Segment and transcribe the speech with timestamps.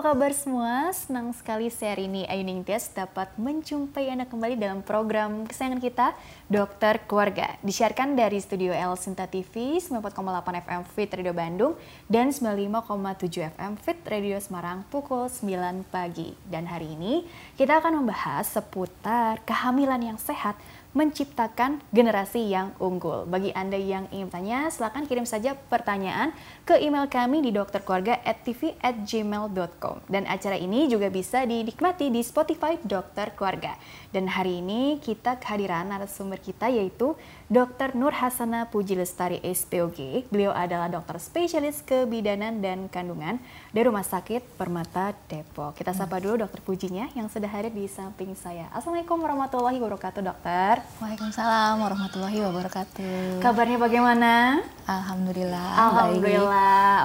[0.00, 0.88] apa kabar semua?
[0.96, 6.16] Senang sekali hari ini Ayu Ningtyas dapat menjumpai Anda kembali dalam program kesayangan kita,
[6.48, 7.60] Dokter Keluarga.
[7.60, 11.76] Disiarkan dari studio L Sinta TV, 94,8 FM Fit Radio Bandung,
[12.08, 16.32] dan 95,7 FM Fit Radio Semarang pukul 9 pagi.
[16.48, 17.28] Dan hari ini
[17.60, 20.56] kita akan membahas seputar kehamilan yang sehat
[20.90, 23.22] menciptakan generasi yang unggul.
[23.22, 26.34] Bagi Anda yang ingin tanya, silakan kirim saja pertanyaan
[26.70, 30.06] ke email kami di dokterkeluarga@tv@gmail.com.
[30.06, 33.74] Dan acara ini juga bisa dinikmati di Spotify Dokter Keluarga.
[34.14, 37.18] Dan hari ini kita kehadiran narasumber kita yaitu
[37.50, 37.98] Dr.
[37.98, 40.30] Nur Hasana Puji Lestari SPOG.
[40.30, 43.42] Beliau adalah dokter spesialis kebidanan dan kandungan
[43.74, 45.74] dari Rumah Sakit Permata Depok.
[45.74, 48.70] Kita sapa dulu dokter Pujinya yang sudah hadir di samping saya.
[48.70, 50.78] Assalamualaikum warahmatullahi wabarakatuh dokter.
[51.02, 53.42] Waalaikumsalam warahmatullahi wabarakatuh.
[53.42, 54.62] Kabarnya bagaimana?
[54.86, 55.90] Alhamdulillah.
[55.90, 56.59] Alhamdulillah.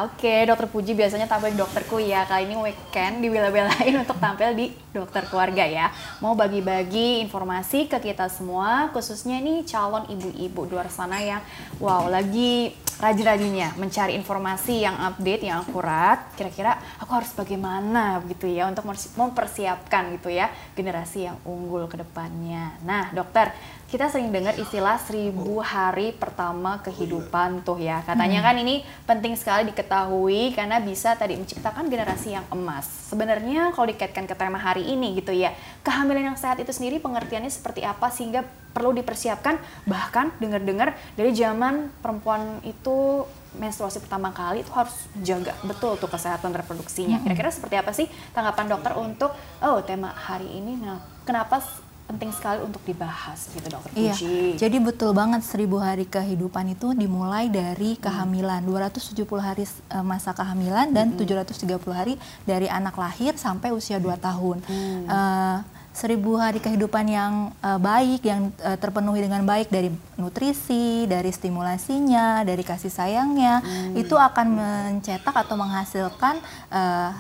[0.06, 2.28] Oke, dokter Puji biasanya tampil di dokterku ya.
[2.30, 5.90] Kali ini weekend dibela-belain untuk tampil di dokter keluarga ya.
[6.22, 11.42] Mau bagi-bagi informasi ke kita semua, khususnya nih calon ibu-ibu di luar sana yang
[11.84, 16.32] wow lagi rajin-rajinnya mencari informasi yang update, yang akurat.
[16.40, 18.88] Kira-kira aku harus bagaimana gitu ya untuk
[19.20, 20.48] mempersiapkan gitu ya
[20.80, 22.80] generasi yang unggul ke depannya.
[22.88, 23.52] Nah, dokter,
[23.86, 28.02] kita sering dengar istilah seribu hari pertama kehidupan tuh ya.
[28.02, 28.48] Katanya hmm.
[28.50, 32.90] kan ini penting sekali diketahui karena bisa tadi menciptakan generasi yang emas.
[33.14, 35.54] Sebenarnya kalau dikaitkan ke tema hari ini gitu ya,
[35.86, 38.42] kehamilan yang sehat itu sendiri pengertiannya seperti apa sehingga
[38.76, 39.56] perlu dipersiapkan
[39.88, 43.24] bahkan dengar-dengar dari zaman perempuan itu
[43.56, 47.22] menstruasi pertama kali itu harus jaga betul tuh kesehatan reproduksinya.
[47.22, 47.24] Hmm.
[47.24, 49.32] Kira-kira seperti apa sih tanggapan dokter untuk
[49.64, 50.76] oh tema hari ini?
[50.76, 51.64] Nah, kenapa
[52.06, 54.06] penting sekali untuk dibahas gitu dokter Puji.
[54.06, 54.14] Iya,
[54.62, 58.02] jadi betul banget seribu hari kehidupan itu dimulai dari hmm.
[58.02, 58.70] kehamilan, hmm.
[59.18, 61.26] 270 hari uh, masa kehamilan dan hmm.
[61.26, 62.14] 730 hari
[62.46, 64.58] dari anak lahir sampai usia 2 tahun.
[64.70, 65.04] Hmm.
[65.10, 65.60] Uh,
[65.96, 67.34] seribu hari kehidupan yang
[67.64, 69.90] uh, baik, yang uh, terpenuhi dengan baik dari
[70.20, 73.96] nutrisi, dari stimulasinya, dari kasih sayangnya, hmm.
[73.96, 76.38] itu akan mencetak atau menghasilkan
[76.70, 77.16] uh,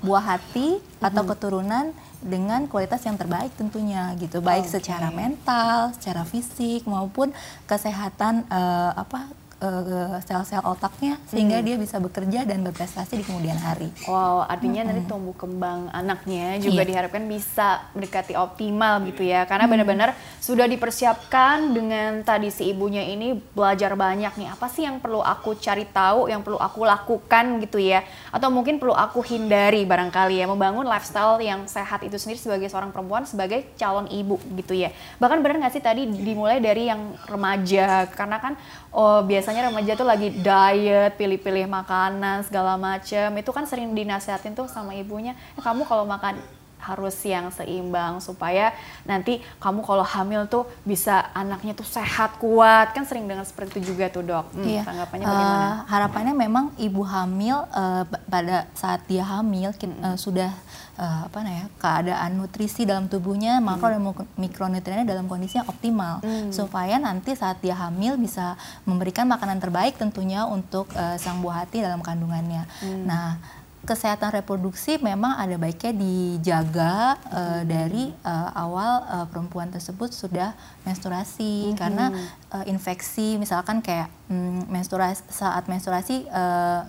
[0.00, 1.04] buah hati hmm.
[1.04, 1.92] atau keturunan
[2.22, 4.78] dengan kualitas yang terbaik tentunya gitu baik okay.
[4.78, 7.34] secara mental, secara fisik maupun
[7.66, 11.66] kesehatan uh, apa uh, sel-sel otaknya sehingga hmm.
[11.66, 13.88] dia bisa bekerja dan berprestasi di kemudian hari.
[14.04, 14.88] Wow, artinya hmm.
[14.90, 16.88] nanti tumbuh kembang anaknya juga iya.
[16.90, 19.46] diharapkan bisa mendekati optimal gitu ya.
[19.46, 19.72] Karena hmm.
[19.72, 20.10] benar-benar
[20.42, 24.48] sudah dipersiapkan dengan tadi si ibunya ini belajar banyak nih.
[24.52, 28.02] Apa sih yang perlu aku cari tahu, yang perlu aku lakukan gitu ya.
[28.34, 32.90] Atau mungkin perlu aku hindari barangkali ya membangun lifestyle yang sehat itu sendiri sebagai seorang
[32.90, 34.90] perempuan sebagai calon ibu gitu ya.
[35.22, 38.58] Bahkan benar nggak sih tadi dimulai dari yang remaja karena kan
[38.92, 43.28] oh biasanya remaja tuh lagi diet, pilih-pilih makanan segala macem.
[43.36, 46.40] Itu kan sering dinasehatin tuh sama ibunya, eh, kamu kalau makan
[46.82, 48.74] harus yang seimbang supaya
[49.06, 52.90] nanti kamu kalau hamil tuh bisa anaknya tuh sehat kuat.
[52.90, 54.50] Kan sering dengar seperti itu juga tuh dok.
[54.50, 54.82] Hmm, iya.
[54.82, 55.62] tanggapannya bagaimana?
[55.62, 60.50] Uh, harapannya memang ibu hamil uh, pada saat dia hamil uh, sudah
[60.98, 63.64] uh, apa ya keadaan nutrisi dalam tubuhnya hmm.
[63.64, 64.02] makro dan
[64.36, 66.52] mikronutriennya dalam kondisi yang optimal hmm.
[66.52, 71.80] supaya nanti saat dia hamil bisa memberikan makanan terbaik tentunya untuk uh, sang buah hati
[71.80, 72.66] dalam kandungannya.
[72.82, 73.04] Hmm.
[73.08, 73.40] Nah
[73.82, 80.54] kesehatan reproduksi memang ada baiknya dijaga uh, dari uh, awal uh, perempuan tersebut sudah
[80.86, 81.78] menstruasi mm-hmm.
[81.78, 82.14] karena
[82.54, 86.30] uh, infeksi misalkan kayak um, menstruasi saat menstruasi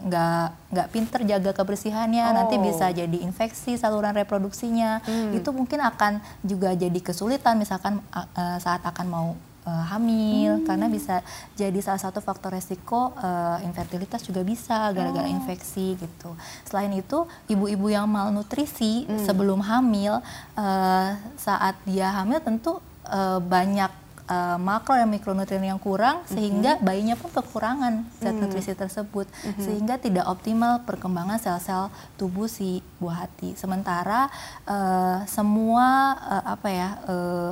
[0.05, 2.33] nggak uh, nggak pinter jaga kebersihannya oh.
[2.37, 5.33] nanti bisa jadi infeksi saluran reproduksinya mm.
[5.33, 9.29] itu mungkin akan juga jadi kesulitan misalkan uh, saat akan mau
[9.65, 10.65] uh, hamil hmm.
[10.67, 11.19] karena bisa
[11.55, 15.35] jadi salah satu faktor resiko uh, infertilitas juga bisa gara-gara oh.
[15.35, 16.35] infeksi gitu.
[16.67, 19.23] Selain itu, ibu-ibu yang malnutrisi hmm.
[19.23, 20.19] sebelum hamil
[20.55, 26.33] uh, saat dia hamil tentu uh, banyak uh, makro dan mikronutrien yang kurang mm-hmm.
[26.33, 28.39] sehingga bayinya pun kekurangan zat mm.
[28.39, 29.63] nutrisi tersebut mm-hmm.
[29.63, 33.55] sehingga tidak optimal perkembangan sel-sel tubuh si buah hati.
[33.59, 34.31] Sementara
[34.67, 37.51] uh, semua uh, apa ya uh,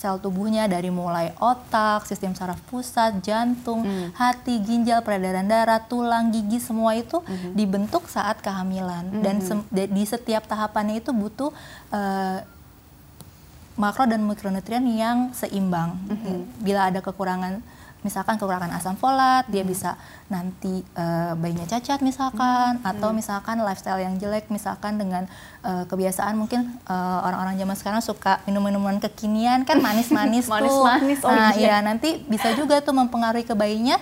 [0.00, 4.16] sel tubuhnya dari mulai otak, sistem saraf pusat, jantung, hmm.
[4.16, 7.52] hati, ginjal, peredaran darah, tulang, gigi semua itu hmm.
[7.52, 9.20] dibentuk saat kehamilan hmm.
[9.20, 9.36] dan
[9.68, 11.52] di setiap tahapannya itu butuh
[11.92, 12.40] uh,
[13.76, 16.00] makro dan mikronutrien yang seimbang.
[16.08, 16.48] Hmm.
[16.64, 17.60] Bila ada kekurangan
[18.00, 19.52] misalkan kekurangan asam folat, hmm.
[19.52, 19.90] dia bisa
[20.30, 22.90] nanti uh, bayinya cacat misalkan, hmm.
[22.90, 25.28] atau misalkan lifestyle yang jelek, misalkan dengan
[25.64, 30.54] uh, kebiasaan mungkin uh, orang-orang zaman sekarang suka minum-minuman kekinian kan manis-manis tuh.
[30.56, 31.78] Manis-manis, oh nah, iya.
[31.80, 34.00] ya nanti bisa juga tuh mempengaruhi ke bayinya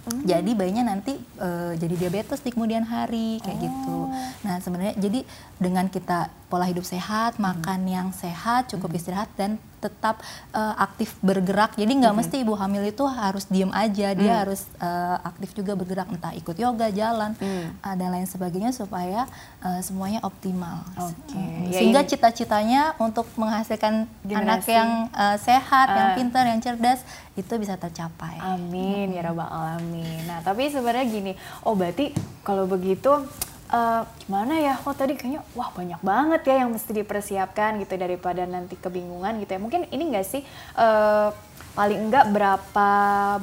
[0.00, 0.24] Hmm.
[0.24, 4.08] Jadi bayinya nanti uh, jadi diabetes di kemudian hari kayak gitu.
[4.08, 4.08] oh.
[4.08, 4.48] gitu.
[4.48, 5.20] Nah sebenarnya jadi
[5.60, 7.46] dengan kita pola hidup sehat, hmm.
[7.46, 8.98] makan yang sehat, cukup hmm.
[8.98, 10.20] istirahat dan tetap
[10.52, 11.72] uh, aktif bergerak.
[11.72, 12.20] Jadi nggak hmm.
[12.20, 14.40] mesti ibu hamil itu harus diem aja, dia hmm.
[14.44, 17.80] harus uh, aktif juga bergerak, entah ikut yoga, jalan hmm.
[17.80, 19.24] uh, dan lain sebagainya supaya
[19.64, 20.84] uh, semuanya optimal.
[20.92, 21.40] Okay.
[21.40, 21.72] Hmm.
[21.72, 24.42] Sehingga cita-citanya untuk menghasilkan Generasi.
[24.44, 25.96] anak yang uh, sehat, uh.
[25.96, 27.00] yang pintar, yang cerdas
[27.38, 28.36] itu bisa tercapai.
[28.42, 29.16] Amin hmm.
[29.16, 30.28] ya rabbal alamin.
[30.28, 31.32] Nah tapi sebenarnya gini,
[31.64, 32.12] oh berarti
[32.44, 33.24] kalau begitu
[33.70, 34.74] uh, gimana ya?
[34.76, 39.56] Kok tadi kayaknya wah banyak banget ya yang mesti dipersiapkan gitu daripada nanti kebingungan gitu
[39.56, 39.60] ya.
[39.62, 40.42] Mungkin ini enggak sih
[40.76, 41.30] uh,
[41.70, 42.90] paling enggak berapa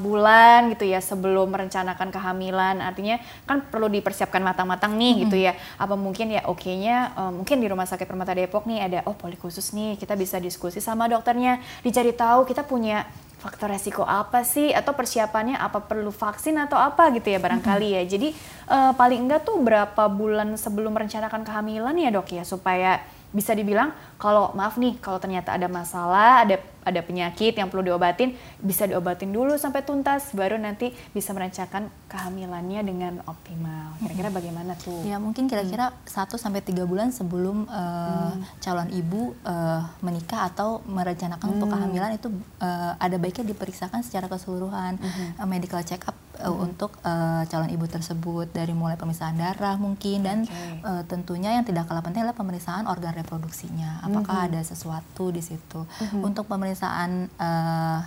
[0.04, 2.84] bulan gitu ya sebelum merencanakan kehamilan?
[2.84, 5.22] Artinya kan perlu dipersiapkan matang-matang nih hmm.
[5.26, 5.56] gitu ya.
[5.80, 9.40] Apa mungkin ya oke-nya uh, mungkin di rumah sakit Permata Depok nih ada oh poli
[9.40, 11.64] khusus nih kita bisa diskusi sama dokternya.
[11.82, 13.08] Dicari tahu kita punya
[13.38, 14.74] faktor resiko apa sih?
[14.74, 15.82] Atau persiapannya apa?
[15.86, 18.04] Perlu vaksin atau apa gitu ya barangkali ya.
[18.06, 18.34] Jadi
[18.70, 22.44] uh, paling enggak tuh berapa bulan sebelum merencanakan kehamilan ya dok ya?
[22.44, 23.02] Supaya
[23.32, 28.32] bisa dibilang kalau maaf nih kalau ternyata ada masalah ada ada penyakit yang perlu diobatin
[28.64, 35.04] bisa diobatin dulu sampai tuntas baru nanti bisa merencanakan kehamilannya dengan optimal kira-kira bagaimana tuh
[35.04, 36.08] ya mungkin kira-kira hmm.
[36.08, 38.64] 1 sampai tiga bulan sebelum uh, hmm.
[38.64, 41.56] calon ibu uh, menikah atau merencanakan hmm.
[41.60, 42.28] untuk kehamilan itu
[42.64, 45.44] uh, ada baiknya diperiksakan secara keseluruhan hmm.
[45.44, 46.72] uh, medical check up uh, hmm.
[46.72, 50.88] untuk uh, calon ibu tersebut dari mulai pemeriksaan darah mungkin dan okay.
[50.88, 54.48] uh, tentunya yang tidak kalah penting adalah pemeriksaan organ reproduksinya apakah hmm.
[54.52, 56.24] ada sesuatu di situ hmm.
[56.24, 58.00] untuk pemeriksaan uh,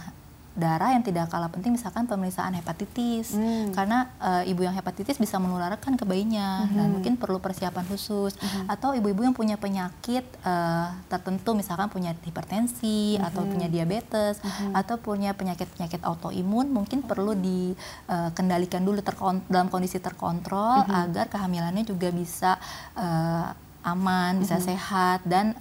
[0.59, 3.71] darah yang tidak kalah penting misalkan pemeriksaan hepatitis hmm.
[3.71, 6.75] karena uh, ibu yang hepatitis bisa menularkan ke bayinya hmm.
[6.75, 8.67] dan mungkin perlu persiapan khusus hmm.
[8.67, 13.27] atau ibu-ibu yang punya penyakit uh, tertentu misalkan punya hipertensi hmm.
[13.31, 14.75] atau punya diabetes hmm.
[14.75, 18.99] atau punya penyakit-penyakit autoimun mungkin perlu dikendalikan uh, dulu
[19.47, 21.09] dalam kondisi terkontrol hmm.
[21.09, 22.59] agar kehamilannya juga bisa
[22.99, 24.71] uh, aman, bisa mm -hmm.
[24.77, 25.57] sehat dan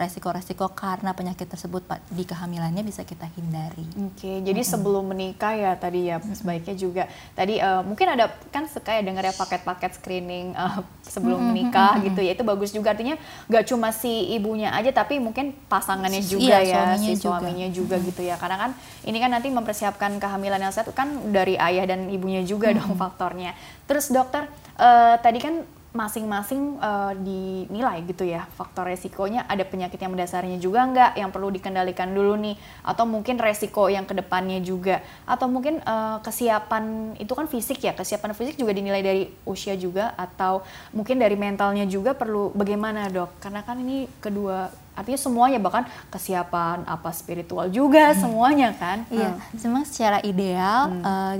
[0.00, 3.84] resiko resiko-resiko karena penyakit tersebut di kehamilannya bisa kita hindari.
[4.00, 4.72] Oke, okay, jadi mm -hmm.
[4.80, 7.04] sebelum menikah ya tadi ya sebaiknya juga
[7.36, 11.52] tadi uh, mungkin ada kan suka ya dengar ya paket-paket screening uh, sebelum mm -hmm.
[11.52, 12.06] menikah mm -hmm.
[12.08, 13.16] gitu ya itu bagus juga artinya
[13.52, 17.76] nggak cuma si ibunya aja tapi mungkin pasangannya juga iya, ya suaminya si suaminya juga,
[17.76, 18.08] juga mm -hmm.
[18.08, 18.70] gitu ya karena kan
[19.04, 22.88] ini kan nanti mempersiapkan kehamilan yang sehat kan dari ayah dan ibunya juga mm -hmm.
[22.88, 23.52] dong faktornya.
[23.84, 24.48] Terus dokter
[24.80, 30.86] uh, tadi kan masing-masing uh, dinilai gitu ya faktor resikonya ada penyakit yang mendasarnya juga
[30.86, 32.54] nggak yang perlu dikendalikan dulu nih
[32.86, 37.90] atau mungkin resiko yang ke depannya juga atau mungkin uh, kesiapan itu kan fisik ya
[37.98, 40.62] kesiapan fisik juga dinilai dari usia juga atau
[40.94, 46.86] mungkin dari mentalnya juga perlu bagaimana dok karena kan ini kedua artinya semuanya bahkan kesiapan
[46.86, 48.18] apa spiritual juga hmm.
[48.20, 49.58] semuanya kan iya hmm.
[49.66, 51.02] memang secara ideal hmm.
[51.02, 51.34] uh,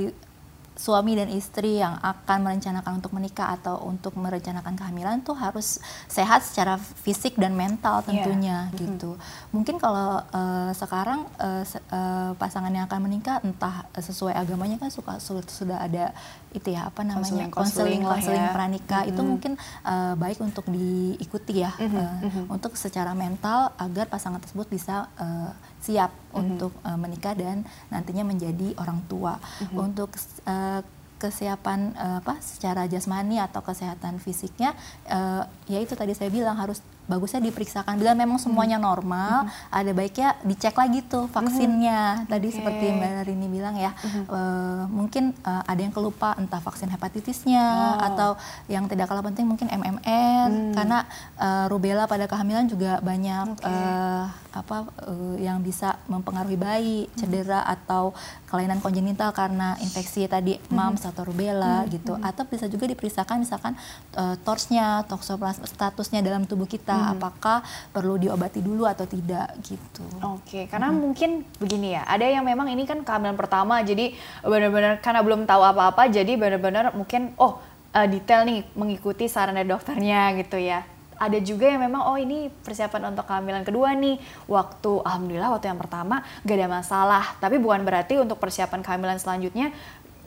[0.81, 5.77] suami dan istri yang akan merencanakan untuk menikah atau untuk merencanakan kehamilan tuh harus
[6.09, 8.07] sehat secara fisik dan mental iya.
[8.09, 8.81] tentunya yeah.
[8.81, 9.13] gitu.
[9.13, 9.53] Mm-hmm.
[9.53, 11.61] Mungkin kalau uh, sekarang uh,
[11.93, 16.17] uh, pasangan yang akan menikah entah sesuai agamanya kan suka sudah ada
[16.57, 18.57] itu ya apa namanya konseling konseling ya.
[18.57, 19.13] pranikah mm-hmm.
[19.13, 19.53] itu mungkin
[19.85, 22.01] uh, baik untuk diikuti ya mm-hmm.
[22.01, 22.45] Uh, mm-hmm.
[22.49, 26.39] untuk secara mental agar pasangan tersebut bisa uh, siap mm-hmm.
[26.39, 29.77] untuk uh, menikah dan nantinya menjadi orang tua mm-hmm.
[29.77, 30.13] untuk
[30.47, 30.85] uh,
[31.21, 34.73] kesiapan uh, apa secara jasmani atau kesehatan fisiknya
[35.13, 38.87] uh, ya itu tadi saya bilang harus bagusnya diperiksakan bila memang semuanya hmm.
[38.87, 39.75] normal hmm.
[39.75, 42.27] ada baiknya dicek lagi tuh vaksinnya hmm.
[42.31, 42.57] tadi okay.
[42.63, 44.25] seperti mbak Rini bilang ya hmm.
[44.31, 48.07] uh, mungkin uh, ada yang kelupa entah vaksin hepatitisnya oh.
[48.15, 48.31] atau
[48.71, 50.73] yang tidak kalah penting mungkin MMR hmm.
[50.79, 50.99] karena
[51.35, 53.67] uh, rubella pada kehamilan juga banyak okay.
[53.67, 57.75] uh, apa uh, yang bisa mempengaruhi bayi cedera hmm.
[57.75, 58.15] atau
[58.47, 60.71] kelainan kongenital karena infeksi tadi hmm.
[61.11, 61.89] Atau rubella hmm.
[61.91, 62.25] gitu hmm.
[62.25, 63.75] atau bisa juga diperiksakan misalkan
[64.17, 67.13] uh, torsnya toksoplasma statusnya dalam tubuh kita hmm.
[67.19, 70.07] apakah perlu diobati dulu atau tidak gitu.
[70.23, 70.99] Oke, okay, karena hmm.
[70.99, 75.63] mungkin begini ya, ada yang memang ini kan kehamilan pertama, jadi benar-benar karena belum tahu
[75.63, 77.59] apa-apa, jadi benar-benar mungkin oh
[77.95, 80.87] uh, detail nih mengikuti saran dari dokternya gitu ya.
[81.21, 84.17] Ada juga yang memang oh ini persiapan untuk kehamilan kedua nih.
[84.49, 87.25] Waktu alhamdulillah waktu yang pertama gak ada masalah.
[87.37, 89.69] Tapi bukan berarti untuk persiapan kehamilan selanjutnya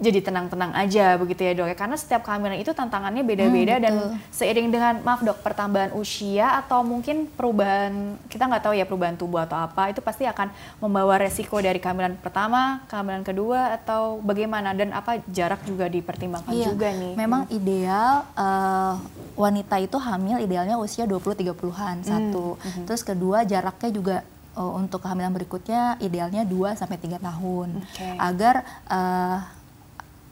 [0.04, 3.94] jadi tenang-tenang aja begitu ya dok ya karena setiap kehamilan itu tantangannya beda-beda hmm, dan
[4.30, 9.42] seiring dengan maaf dok pertambahan usia atau mungkin perubahan kita nggak tahu ya perubahan tubuh
[9.48, 10.52] atau apa itu pasti akan
[10.84, 16.68] membawa resiko dari kehamilan pertama kehamilan kedua atau bagaimana dan apa jarak juga dipertimbangkan iya,
[16.68, 17.58] juga nih memang hmm.
[17.58, 19.00] ideal uh,
[19.40, 22.86] wanita itu hamil idealnya usia 20-30an satu hmm, hmm.
[22.86, 24.18] terus kedua jaraknya juga
[24.58, 28.18] uh, untuk kehamilan berikutnya idealnya 2 sampai tiga tahun okay.
[28.18, 28.56] agar
[28.90, 29.63] uh,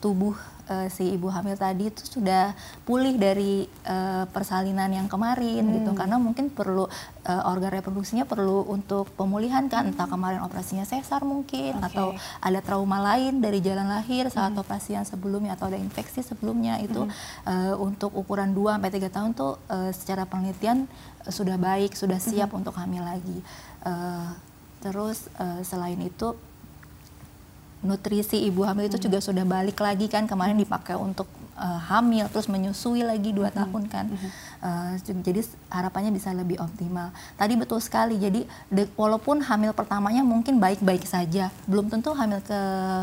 [0.02, 0.34] tubuh
[0.72, 5.68] uh, si ibu hamil tadi itu sudah pulih dari uh, persalinan yang kemarin gitu.
[5.68, 5.78] hmm.
[5.78, 11.22] gitu karena mungkin perlu uh, organ reproduksinya perlu untuk pemulihan kan entah kemarin operasinya sesar
[11.22, 11.88] mungkin okay.
[11.94, 14.62] atau ada trauma lain dari jalan lahir saat hmm.
[14.66, 17.14] operasi yang sebelumnya atau ada infeksi sebelumnya itu hmm.
[17.46, 20.90] uh, untuk ukuran 2 sampai 3 tahun tuh uh, secara penelitian
[21.28, 22.60] uh, sudah baik, sudah siap hmm.
[22.66, 23.40] untuk hamil lagi.
[23.86, 24.34] Uh,
[24.82, 26.34] terus uh, selain itu
[27.82, 29.06] nutrisi ibu hamil itu hmm.
[29.10, 31.26] juga sudah balik lagi kan kemarin dipakai untuk
[31.58, 33.58] uh, hamil terus menyusui lagi dua hmm.
[33.58, 34.06] tahun kan
[34.62, 35.42] uh, jadi
[35.74, 37.10] harapannya bisa lebih optimal
[37.42, 42.60] tadi betul sekali jadi de, walaupun hamil pertamanya mungkin baik-baik saja belum tentu hamil ke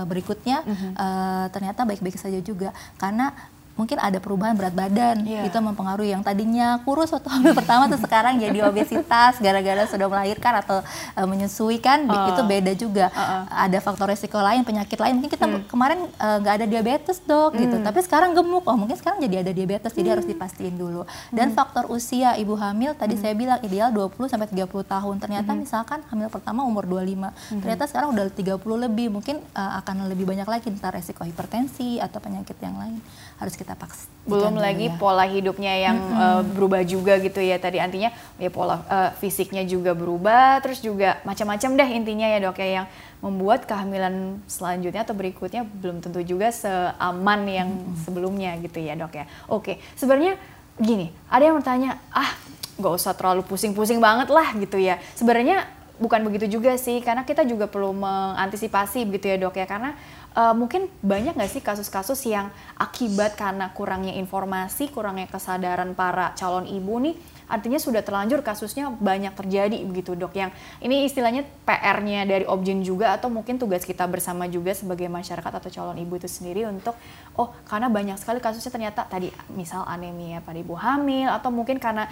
[0.07, 0.91] berikutnya hmm.
[0.95, 2.71] uh, ternyata baik-baik saja juga
[3.03, 3.35] karena
[3.79, 5.47] mungkin ada perubahan berat badan yeah.
[5.47, 10.59] itu mempengaruhi yang tadinya kurus waktu hamil pertama tuh sekarang jadi obesitas gara-gara sudah melahirkan
[10.59, 10.83] atau
[11.15, 12.35] uh, menyusui kan uh.
[12.35, 13.43] itu beda juga uh -uh.
[13.71, 15.71] ada faktor resiko lain penyakit lain mungkin kita hmm.
[15.71, 17.63] kemarin eh, nggak uh, ada diabetes dok gitu.
[17.63, 17.63] hmm.
[17.63, 19.99] gitu tapi sekarang gemuk oh mungkin sekarang jadi ada diabetes hmm.
[20.03, 20.33] jadi harus hmm.
[20.35, 21.57] dipastiin dulu dan hmm.
[21.57, 23.23] faktor usia ibu hamil tadi hmm.
[23.23, 25.61] saya bilang ideal 20 sampai 30 tahun ternyata hmm.
[25.63, 27.61] misalkan hamil pertama umur 25 hmm.
[27.63, 32.19] ternyata sekarang udah 30 lebih mungkin uh, akan lebih banyak lagi entar resiko hipertensi atau
[32.19, 32.99] penyakit yang lain
[33.39, 34.99] harus kita pastikan belum lagi ya.
[34.99, 36.21] pola hidupnya yang mm -hmm.
[36.21, 41.23] uh, berubah juga gitu ya tadi antinya ya pola uh, fisiknya juga berubah terus juga
[41.23, 42.87] macam-macam deh intinya ya dok ya yang
[43.23, 47.99] membuat kehamilan selanjutnya atau berikutnya belum tentu juga seaman yang mm -hmm.
[48.03, 50.35] sebelumnya gitu ya dok ya oke sebenarnya
[50.79, 52.35] gini ada yang bertanya ah
[52.79, 55.67] nggak usah terlalu pusing-pusing banget lah gitu ya sebenarnya
[55.99, 59.99] bukan begitu juga sih karena kita juga perlu mengantisipasi gitu ya dok ya karena
[60.39, 66.71] uh, mungkin banyak nggak sih kasus-kasus yang akibat karena kurangnya informasi, kurangnya kesadaran para calon
[66.71, 67.19] ibu nih,
[67.51, 70.39] artinya sudah terlanjur kasusnya banyak terjadi begitu dok.
[70.39, 75.53] Yang ini istilahnya PR-nya dari Objin juga atau mungkin tugas kita bersama juga sebagai masyarakat
[75.59, 76.95] atau calon ibu itu sendiri untuk
[77.35, 82.07] oh karena banyak sekali kasusnya ternyata tadi misal anemia pada ibu hamil atau mungkin karena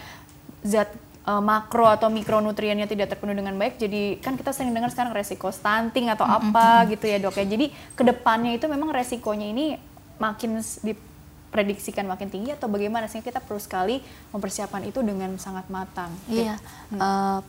[0.67, 0.91] zat
[1.27, 5.51] uh, makro atau mikronutriennya tidak terpenuhi dengan baik jadi kan kita sering dengar sekarang resiko
[5.51, 7.67] stunting atau apa gitu ya dok ya jadi
[7.99, 9.77] ke depannya itu memang resikonya ini
[10.17, 14.01] makin diprediksikan makin tinggi atau bagaimana sehingga kita perlu sekali
[14.33, 16.09] mempersiapkan itu dengan sangat matang.
[16.29, 16.57] Iya,
[16.93, 17.01] hmm.
[17.01, 17.41] uh,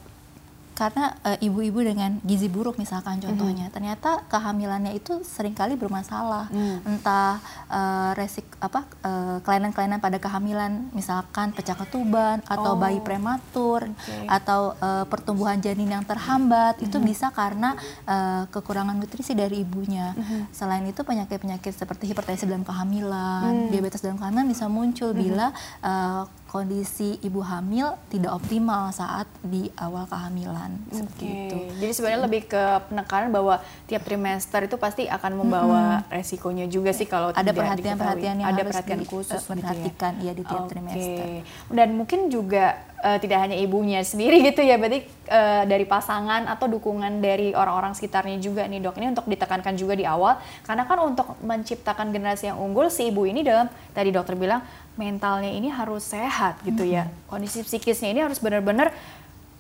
[0.77, 3.73] karena uh, ibu-ibu dengan gizi buruk misalkan contohnya mm -hmm.
[3.73, 6.85] ternyata kehamilannya itu sering kali bermasalah mm.
[6.85, 12.79] entah uh, resik apa uh, kelainan-kelainan pada kehamilan misalkan pecah ketuban atau oh.
[12.79, 14.29] bayi prematur okay.
[14.29, 16.87] atau uh, pertumbuhan janin yang terhambat mm -hmm.
[16.93, 17.09] itu mm-hmm.
[17.09, 17.73] bisa karena
[18.05, 20.41] uh, kekurangan nutrisi dari ibunya mm -hmm.
[20.53, 23.69] selain itu penyakit-penyakit seperti hipertensi dalam kehamilan mm.
[23.73, 25.25] diabetes dalam kehamilan bisa muncul mm -hmm.
[25.25, 25.47] bila
[25.81, 30.95] uh, kondisi ibu hamil tidak optimal saat di awal kehamilan okay.
[30.95, 31.57] seperti itu.
[31.83, 36.07] Jadi sebenarnya lebih ke penekanan bahwa tiap trimester itu pasti akan membawa hmm.
[36.07, 40.31] resikonya juga sih kalau ada perhatian-perhatian yang ada harus perhatian di, khusus perhatikan gitu ya.
[40.31, 40.71] ya di tiap okay.
[40.71, 41.27] trimester.
[41.67, 42.65] Dan mungkin juga
[43.03, 47.91] uh, tidak hanya ibunya sendiri gitu ya, berarti uh, dari pasangan atau dukungan dari orang-orang
[47.91, 48.95] sekitarnya juga nih dok.
[48.95, 53.27] Ini untuk ditekankan juga di awal, karena kan untuk menciptakan generasi yang unggul si ibu
[53.27, 54.63] ini dalam tadi dokter bilang
[54.97, 57.07] mentalnya ini harus sehat gitu ya.
[57.29, 58.91] Kondisi psikisnya ini harus benar-benar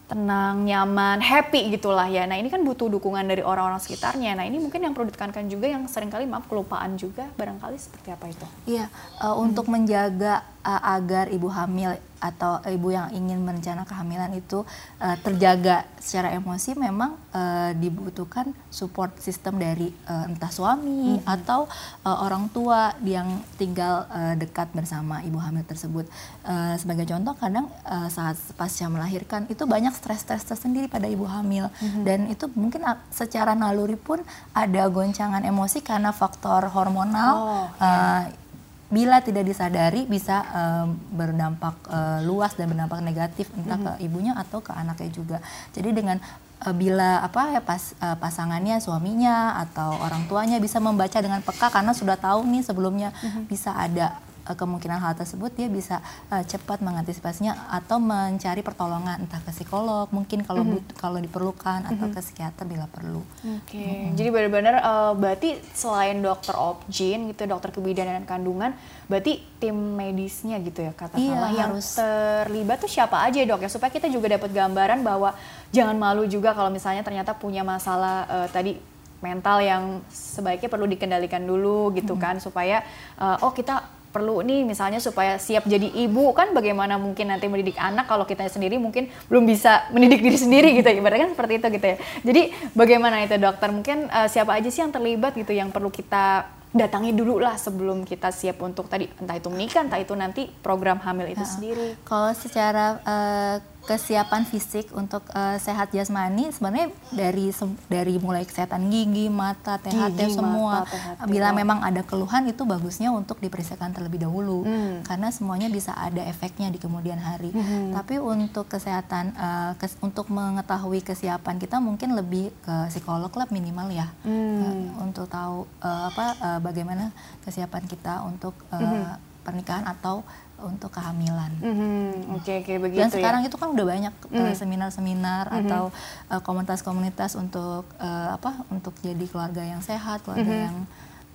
[0.07, 2.23] tenang, nyaman, happy gitulah ya.
[2.23, 4.39] Nah ini kan butuh dukungan dari orang-orang sekitarnya.
[4.39, 8.15] Nah ini mungkin yang perlu ditekankan juga yang sering kali maaf kelupaan juga barangkali seperti
[8.15, 8.45] apa itu?
[8.65, 8.87] Iya,
[9.19, 9.45] uh, hmm.
[9.51, 14.65] untuk menjaga uh, agar ibu hamil atau ibu yang ingin merencana kehamilan itu
[15.01, 21.25] uh, terjaga secara emosi memang uh, dibutuhkan support sistem dari uh, entah suami hmm.
[21.27, 21.69] atau
[22.05, 26.05] uh, orang tua yang tinggal uh, dekat bersama ibu hamil tersebut.
[26.47, 31.69] Uh, sebagai contoh kadang uh, saat pasca melahirkan itu banyak stres-stres tersendiri pada ibu hamil
[31.81, 32.03] hmm.
[32.07, 34.23] dan itu mungkin secara naluri pun
[34.55, 37.31] ada goncangan emosi karena faktor hormonal.
[37.37, 38.46] Oh, uh,
[38.87, 43.97] bila tidak disadari bisa um, berdampak uh, luas dan berdampak negatif entah mm -hmm.
[43.99, 45.37] ke ibunya atau ke anaknya juga.
[45.75, 46.17] Jadi dengan
[46.63, 51.67] uh, bila apa ya pas uh, pasangannya suaminya atau orang tuanya bisa membaca dengan peka
[51.67, 53.43] karena sudah tahu nih sebelumnya mm -hmm.
[53.51, 55.99] bisa ada uh, kemungkinan hal tersebut dia bisa
[56.31, 60.95] uh, cepat mengantisipasinya atau mencari pertolongan entah ke psikolog mungkin kalau mm -hmm.
[60.97, 62.15] kalau diperlukan atau mm -hmm.
[62.15, 63.21] ke psikiater bila perlu.
[63.43, 63.75] Oke.
[63.75, 63.83] Okay.
[63.83, 64.15] Mm -hmm.
[64.15, 68.71] Jadi benar-benar uh, berarti selain dokter obgyn gitu dokter kebidanan dan kandungan
[69.07, 71.95] berarti tim medisnya gitu ya katakanlah iya, yang harus.
[71.95, 75.31] terlibat tuh siapa aja dok ya supaya kita juga dapat gambaran bahwa
[75.71, 78.75] jangan malu juga kalau misalnya ternyata punya masalah uh, tadi
[79.17, 82.21] mental yang sebaiknya perlu dikendalikan dulu gitu -hmm.
[82.21, 82.85] kan supaya
[83.17, 86.33] uh, oh kita perlu nih misalnya supaya siap jadi ibu.
[86.33, 90.69] Kan bagaimana mungkin nanti mendidik anak kalau kita sendiri mungkin belum bisa mendidik diri sendiri
[90.73, 90.89] gitu.
[90.89, 91.97] Ya ibaratnya kan seperti itu gitu ya.
[92.25, 92.41] Jadi
[92.73, 93.69] bagaimana itu dokter?
[93.69, 98.03] Mungkin uh, siapa aja sih yang terlibat gitu yang perlu kita datangi dulu lah sebelum
[98.03, 101.87] kita siap untuk tadi entah itu menikah entah itu nanti program hamil itu Nah, sendiri.
[102.03, 103.55] Kalau secara eh,
[103.87, 107.49] kesiapan fisik untuk eh, sehat jasmani sebenarnya dari
[107.87, 110.83] dari mulai kesehatan gigi, mata, THT Gigi, semua.
[110.83, 111.55] mata, THT, Bila wow.
[111.55, 114.99] memang ada keluhan itu bagusnya untuk diperiksakan terlebih dahulu Hmm.
[115.01, 117.49] karena semuanya bisa ada efeknya di kemudian hari.
[117.49, 117.95] Hmm.
[117.95, 123.87] Tapi untuk kesehatan eh, kes- untuk mengetahui kesiapan kita mungkin lebih ke psikolog lah minimal
[123.89, 124.11] ya.
[124.21, 124.59] Hmm.
[124.59, 129.15] Eh, untuk tahu eh, apa eh, bagaimana kesiapan kita untuk eh, Hmm.
[129.41, 130.27] pernikahan atau
[130.57, 131.53] untuk kehamilan.
[131.59, 133.47] Mhm, Oke oke begitu Dan sekarang ya.
[133.47, 134.55] itu kan udah banyak eh, Mhm.
[134.55, 135.57] seminar-seminar Mhm.
[135.63, 135.83] atau
[136.27, 138.65] eh, komunitas-komunitas untuk eh, apa?
[138.67, 140.65] Untuk jadi keluarga yang sehat, keluarga Mhm.
[140.65, 140.77] yang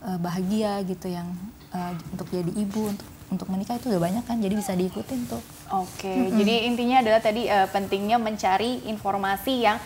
[0.03, 1.31] eh, bahagia gitu, yang
[1.71, 5.41] eh, untuk jadi ibu, untuk untuk menikah itu udah banyak kan, jadi bisa diikutin tuh.
[5.73, 9.79] Oke, jadi intinya adalah tadi eh, pentingnya mencari informasi yang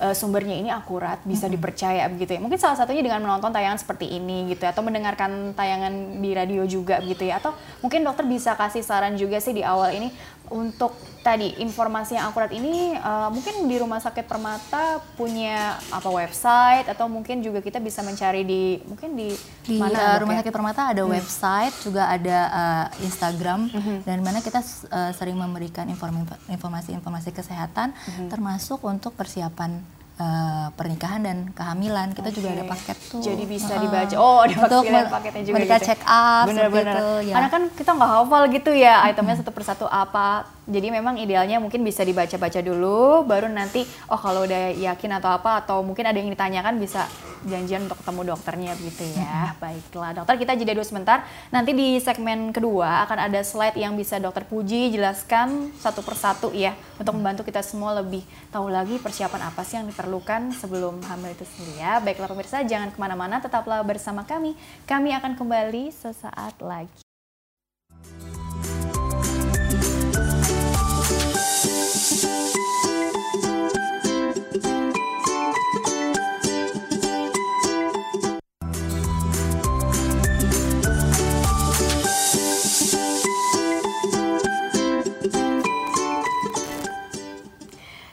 [0.00, 2.40] eh, sumbernya ini akurat, bisa dipercaya begitu ya.
[2.40, 6.62] Mungkin salah satunya dengan menonton tayangan seperti ini gitu ya, atau mendengarkan tayangan di radio
[6.64, 7.42] juga gitu ya.
[7.42, 7.52] Atau
[7.84, 10.08] mungkin dokter bisa kasih saran juga sih di awal ini
[10.48, 16.86] untuk tadi informasi yang akurat ini eh, mungkin di Rumah Sakit Permata punya apa website
[16.86, 19.30] atau mungkin juga kita bisa mencari di mungkin di,
[19.62, 20.38] Di mana Dok, Rumah ya?
[20.42, 22.38] Sakit Permata ada website, juga ada
[22.90, 23.96] eh, Instagram, Mhm.
[24.02, 28.26] dan mana kita eh, sering memberikan inform- informasi-informasi kesehatan, Mhm.
[28.28, 29.78] termasuk untuk persiapan
[30.22, 32.12] eh, pernikahan dan kehamilan.
[32.12, 32.56] Kita juga Oke.
[32.56, 33.20] ada paket tuh.
[33.20, 34.14] Jadi bisa dibaca.
[34.16, 35.86] Oh, ada Untuk paket- paketnya juga medical gitu.
[35.88, 36.94] check up seperti Bener-bener.
[36.94, 37.08] itu.
[37.26, 37.34] Ya.
[37.34, 40.46] Karena kan kita nggak hafal gitu ya itemnya satu persatu apa.
[40.62, 45.58] Jadi memang idealnya mungkin bisa dibaca-baca dulu, baru nanti oh kalau udah yakin atau apa
[45.58, 47.10] atau mungkin ada yang ditanyakan bisa
[47.42, 49.58] janjian untuk ketemu dokternya gitu ya.
[49.58, 51.26] Baiklah, dokter kita jeda dulu sebentar.
[51.50, 56.78] Nanti di segmen kedua akan ada slide yang bisa dokter Puji jelaskan satu persatu ya
[57.02, 58.22] untuk membantu kita semua lebih
[58.54, 61.98] tahu lagi persiapan apa sih yang diperlukan sebelum hamil itu sendiri ya.
[61.98, 64.54] Baiklah pemirsa, jangan ke mana-mana, tetaplah bersama kami.
[64.86, 67.02] Kami akan kembali sesaat lagi.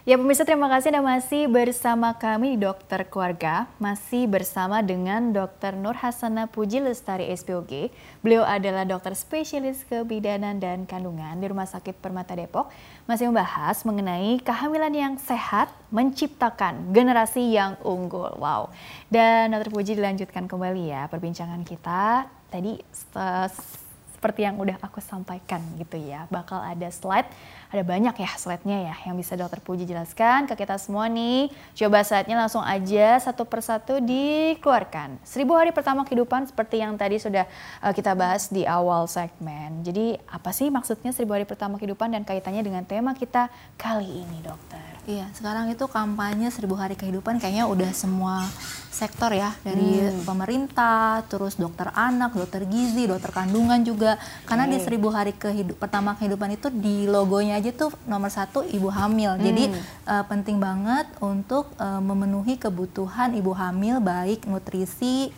[0.10, 5.78] Ya pemirsa terima kasih Anda masih bersama kami di Dokter Keluarga, masih bersama dengan Dr.
[5.78, 7.93] Nur Hasana Puji Lestari SPOG.
[8.26, 12.74] Beliau adalah dokter spesialis kebidanan dan kandungan di Rumah Sakit Permata Depok.
[13.06, 18.34] Masih membahas mengenai kehamilan yang sehat menciptakan generasi yang unggul.
[18.41, 18.74] Wow.
[19.13, 19.69] Dan Dr.
[19.69, 22.26] Puji dilanjutkan kembali ya perbincangan kita.
[22.50, 22.82] Tadi
[24.20, 27.32] seperti yang udah aku sampaikan gitu ya, bakal ada slide,
[27.72, 31.48] ada banyak ya slide-nya ya yang bisa dokter Puji jelaskan ke kita semua nih.
[31.72, 35.24] Coba slide-nya langsung aja satu persatu dikeluarkan.
[35.24, 37.48] Seribu hari pertama kehidupan seperti yang tadi sudah
[37.80, 39.88] uh, kita bahas di awal segmen.
[39.88, 43.48] Jadi apa sih maksudnya seribu hari pertama kehidupan dan kaitannya dengan tema kita
[43.80, 44.99] kali ini dokter?
[45.10, 48.45] Iya, sekarang itu kampanye seribu hari kehidupan kayaknya udah semua
[48.93, 50.22] sektor ya dari Hmm.
[50.22, 54.22] pemerintah, terus dokter anak, dokter gizi, dokter kandungan juga.
[54.45, 54.86] Karena di Oke.
[54.86, 59.34] seribu hari kehidup pertama kehidupan itu di logonya aja tuh nomor satu ibu hamil.
[59.41, 59.82] Jadi Hmm.
[60.13, 65.34] eh, penting banget untuk eh, memenuhi kebutuhan ibu hamil baik nutrisi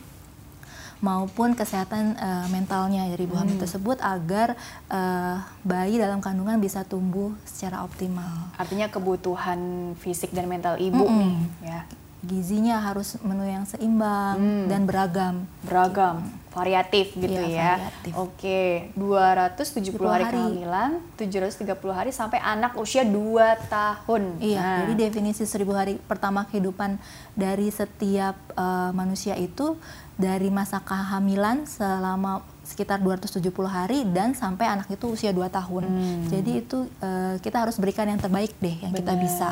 [1.01, 3.43] maupun kesehatan eh, mentalnya dari ibu Hmm.
[3.43, 4.53] hamil tersebut agar
[4.87, 8.53] eh, bayi dalam kandungan bisa tumbuh secara optimal.
[8.55, 9.59] Artinya kebutuhan
[9.97, 11.19] fisik dan mental ibu Mm-mm.
[11.19, 11.37] nih
[11.67, 11.81] ya.
[12.21, 14.65] gizinya harus menu yang seimbang Hmm.
[14.67, 15.49] dan beragam.
[15.59, 17.71] beragam, variatif gitu Iya, ya.
[17.81, 18.13] variatif.
[18.13, 18.61] Oke,
[18.93, 20.37] 270 hari, hari.
[20.37, 24.37] kehamilan, 730 hari sampai anak usia 2 tahun.
[24.37, 27.01] Iya, Nah, jadi definisi seribu hari pertama kehidupan
[27.33, 29.73] dari setiap eh, manusia itu
[30.21, 35.83] dari masa kehamilan selama sekitar 270 hari dan sampai anak itu usia 2 tahun.
[35.89, 36.29] Hmm.
[36.29, 39.23] Jadi itu eh, kita harus berikan yang terbaik deh yang kita Benar.
[39.25, 39.49] bisa.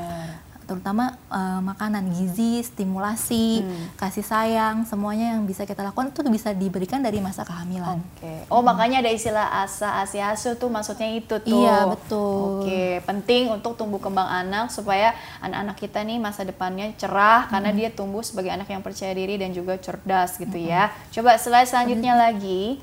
[0.70, 3.86] Terutama eh, makanan gizi, stimulasi, Hmm.
[3.98, 7.98] kasih sayang, semuanya yang bisa kita lakukan itu bisa diberikan dari masa kehamilan.
[7.98, 8.46] Oke.
[8.54, 11.66] Oh, makanya ada istilah asa asi asu tuh maksudnya itu tuh.
[11.66, 12.62] Iya, betul.
[12.62, 17.90] Oke, penting untuk tumbuh kembang anak supaya anak-anak kita nih masa depannya cerah karena dia
[17.90, 20.94] tumbuh sebagai anak yang percaya diri dan juga cerdas gitu ya.
[21.10, 22.78] Coba slide selanjutnya lagi.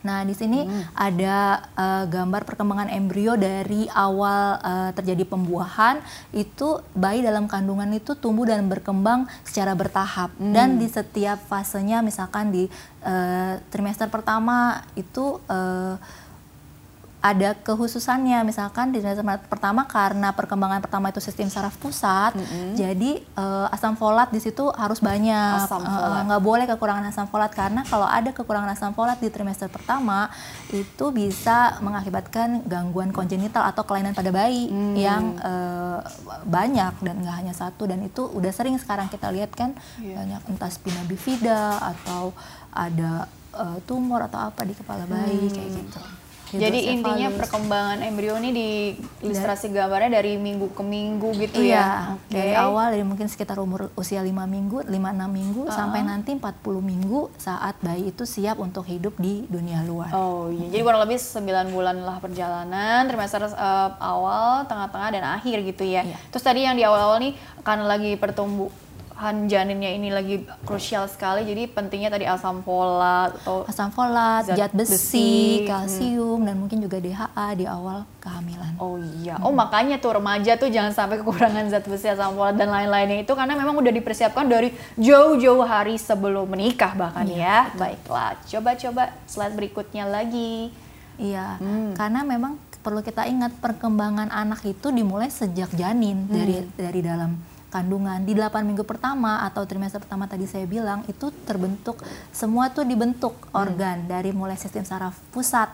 [0.00, 0.84] Nah, di sini Hmm.
[0.92, 1.38] ada
[1.74, 8.44] eh, gambar perkembangan embrio dari awal eh, terjadi pembuahan itu bayi dalam kandungan itu tumbuh
[8.44, 10.52] dan berkembang secara bertahap Hmm.
[10.52, 12.64] dan di setiap fasenya misalkan di
[13.00, 15.94] eh, trimester pertama itu eh,
[17.20, 22.72] ada kehususannya misalkan di trimester pertama karena perkembangan pertama itu sistem saraf pusat Mm-mm.
[22.74, 25.68] jadi eh, asam folat di situ harus banyak
[26.00, 30.32] Eh, nggak boleh kekurangan asam folat karena kalau ada kekurangan asam folat di trimester pertama
[30.70, 34.96] itu bisa mengakibatkan gangguan kongenital atau kelainan pada bayi Hmm.
[34.96, 35.98] yang eh,
[36.42, 40.16] banyak dan nggak hanya satu dan itu udah sering sekarang kita lihat kan Iya.
[40.16, 42.32] banyak entah spina bifida atau
[42.70, 46.00] ada eh, tumor atau apa di kepala bayi kayak gitu.
[46.50, 48.68] Jadi intinya perkembangan embrio ini di
[49.22, 51.88] ilustrasi gambarnya dari minggu ke minggu gitu Iya, ya.
[52.18, 52.34] Oke.
[52.34, 57.30] dari awal dari mungkin sekitar umur usia 5 minggu, 5-6 minggu sampai nanti 40 minggu
[57.38, 60.10] saat bayi itu siap untuk hidup di dunia luar.
[60.10, 65.62] Oh iya, jadi kurang lebih 9 bulan lah perjalanan, trimester eh, awal, tengah-tengah, dan akhir
[65.62, 66.02] gitu ya.
[66.02, 66.16] Iya.
[66.34, 67.32] Terus tadi yang di awal-awal nih,
[67.62, 68.18] karena lagi
[69.20, 74.56] pertumbuhan janinnya ini lagi krusial sekali, jadi pentingnya tadi asam folat atau Asam folat, Zat
[74.56, 75.30] zat, besi, besi,
[75.60, 75.66] hmm.
[75.68, 78.80] kalsium dan mungkin juga DHA di awal kehamilan.
[78.80, 82.72] Oh iya, oh makanya tuh remaja tuh jangan sampai kekurangan zat besi, asam folat dan
[82.72, 87.68] lain-lainnya itu karena memang udah dipersiapkan dari jauh-jauh hari sebelum menikah bahkan ya.
[87.76, 90.72] Baiklah, coba-coba slide berikutnya lagi.
[91.20, 91.92] Iya, Hmm.
[91.92, 96.32] karena memang perlu kita ingat perkembangan anak itu dimulai sejak janin Hmm.
[96.32, 97.36] dari dari dalam
[97.70, 102.02] kandungan di 8 minggu pertama atau trimester pertama tadi saya bilang itu terbentuk
[102.34, 103.62] semua tuh dibentuk Hmm.
[103.66, 105.70] organ dari mulai sistem saraf pusat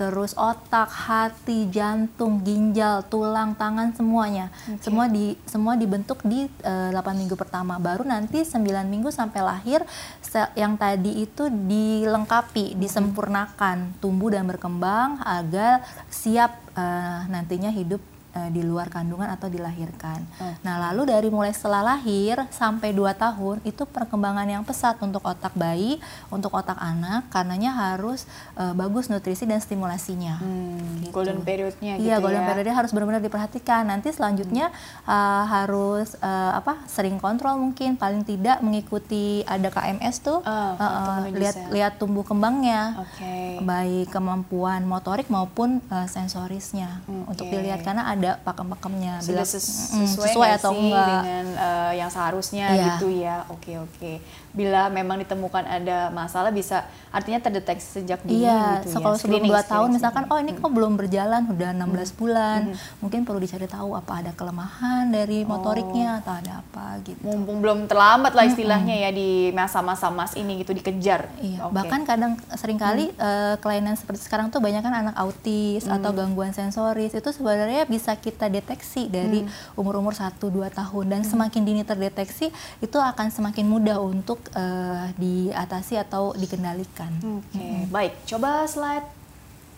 [0.00, 4.48] terus otak, hati, jantung, ginjal, tulang, tangan semuanya.
[4.80, 7.76] Semua di semua dibentuk di eh, 8 minggu pertama.
[7.76, 9.84] Baru nanti 9 minggu sampai lahir
[10.24, 18.00] sel yang tadi itu dilengkapi, disempurnakan, tumbuh dan berkembang agar siap eh, nantinya hidup
[18.34, 20.22] eh, di luar kandungan atau dilahirkan.
[20.60, 25.54] Nah, lalu dari mulai setelah lahir sampai 2 tahun itu perkembangan yang pesat untuk otak
[25.56, 25.96] bayi,
[26.28, 28.28] untuk otak anak karenanya harus
[28.60, 30.36] eh, bagus nutrisi dan stimulasinya.
[30.40, 32.48] Hmm, golden periodnya gitu Iya, golden ya.
[32.52, 33.88] period harus benar-benar diperhatikan.
[33.88, 34.68] Nanti selanjutnya
[35.08, 36.84] uh, harus uh, apa?
[36.86, 42.22] Sering kontrol mungkin, paling tidak mengikuti ada KMS tuh, Ah, uh, uh, lihat lihat tumbuh
[42.22, 43.64] kembangnya, Oke.
[43.64, 47.56] baik kemampuan motorik maupun uh, sensorisnya untuk Oke.
[47.56, 51.06] dilihat karena ada pakem-pakemnya, sudah ses- sesuai, sesuai atau sih enggak.
[51.08, 52.84] dengan eh, yang seharusnya Iya.
[52.90, 53.36] gitu ya.
[53.48, 54.12] Oke oke.
[54.50, 59.04] Bila memang ditemukan ada masalah bisa artinya terdeteksi sejak dini Iya, gitu so ya.
[59.04, 62.60] kalau sebelum 2 tahun screening, misalkan oh ini kok belum berjalan udah 16 bulan.
[62.98, 67.22] Mungkin perlu dicari tahu apa ada kelemahan dari motoriknya atau ada apa gitu.
[67.22, 71.30] mumpung belum terlambat lah istilahnya ya di masa-masa mas ini gitu dikejar.
[71.38, 71.72] Iya, Oke.
[71.72, 76.50] bahkan kadang sering kali eh, kelainan seperti sekarang tuh banyak kan anak autis atau gangguan
[76.50, 79.44] sensoris itu sebenarnya bisa kita deteksi dari
[79.74, 80.38] umur-umur 1-2
[80.70, 87.10] tahun dan semakin dini terdeteksi itu akan semakin mudah untuk eh, diatasi atau dikendalikan.
[87.20, 88.12] Oke, baik.
[88.26, 89.06] Coba slide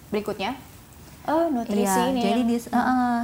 [0.08, 0.54] berikutnya.
[1.22, 2.20] Oh, nutrisi Iya, ini.
[2.20, 3.20] jadi di, eh, eh,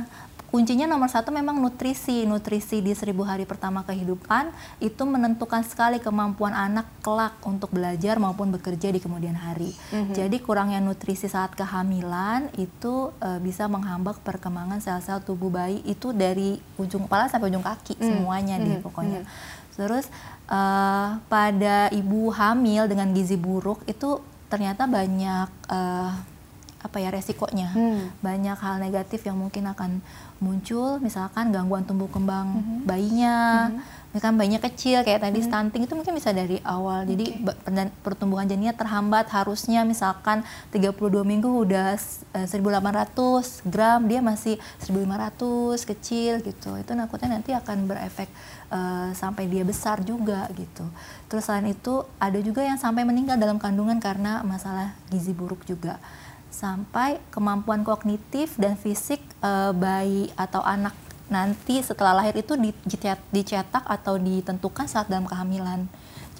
[0.49, 2.25] kuncinya nomor satu memang nutrisi.
[2.25, 8.49] Nutrisi di seribu hari pertama kehidupan itu menentukan sekali kemampuan anak kelak untuk belajar maupun
[8.49, 9.77] bekerja di kemudian hari.
[9.93, 10.13] Mhm.
[10.13, 16.57] Jadi kurangnya nutrisi saat kehamilan itu eh, bisa menghambat perkembangan sel-sel tubuh bayi itu dari
[16.77, 18.85] ujung kepala sampai ujung kaki semuanya deh Mhm.
[18.85, 19.21] pokoknya.
[19.77, 20.09] Terus
[20.49, 24.17] eh, pada ibu hamil dengan gizi buruk itu
[24.49, 26.13] ternyata banyak eh,
[26.79, 28.07] apa ya resikonya Hmm.
[28.23, 29.99] banyak hal negatif yang mungkin akan
[30.39, 32.77] muncul misalkan gangguan tumbuh kembang Mhm.
[32.85, 33.37] bayinya
[34.09, 37.05] misalkan bayinya kecil kayak tadi stunting itu mungkin bisa dari awal.
[37.05, 44.01] Jadi ba- perdan- pertumbuhan janinnya terhambat harusnya misalkan 32 minggu udah s- eh, 1800 gram
[44.03, 46.75] dia masih 1500 kecil gitu.
[46.75, 48.31] Itu nakutnya nanti akan berefek
[48.69, 50.85] eh, sampai dia besar juga gitu.
[51.27, 55.97] Terus selain itu ada juga yang sampai meninggal dalam kandungan karena masalah gizi buruk juga
[56.49, 60.97] sampai kemampuan kognitif dan fisik eh, bayi atau anak
[61.29, 65.85] nanti setelah lahir itu di- dicet- dicetak atau ditentukan saat dalam kehamilan.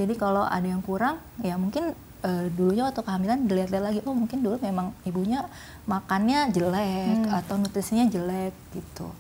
[0.01, 1.93] Jadi kalau ada yang kurang, ya mungkin
[2.25, 5.45] eh, dulunya waktu kehamilan dilihat-lihat lagi, oh mungkin dulu memang ibunya
[5.85, 9.13] makannya jelek atau nutrisinya jelek gitu.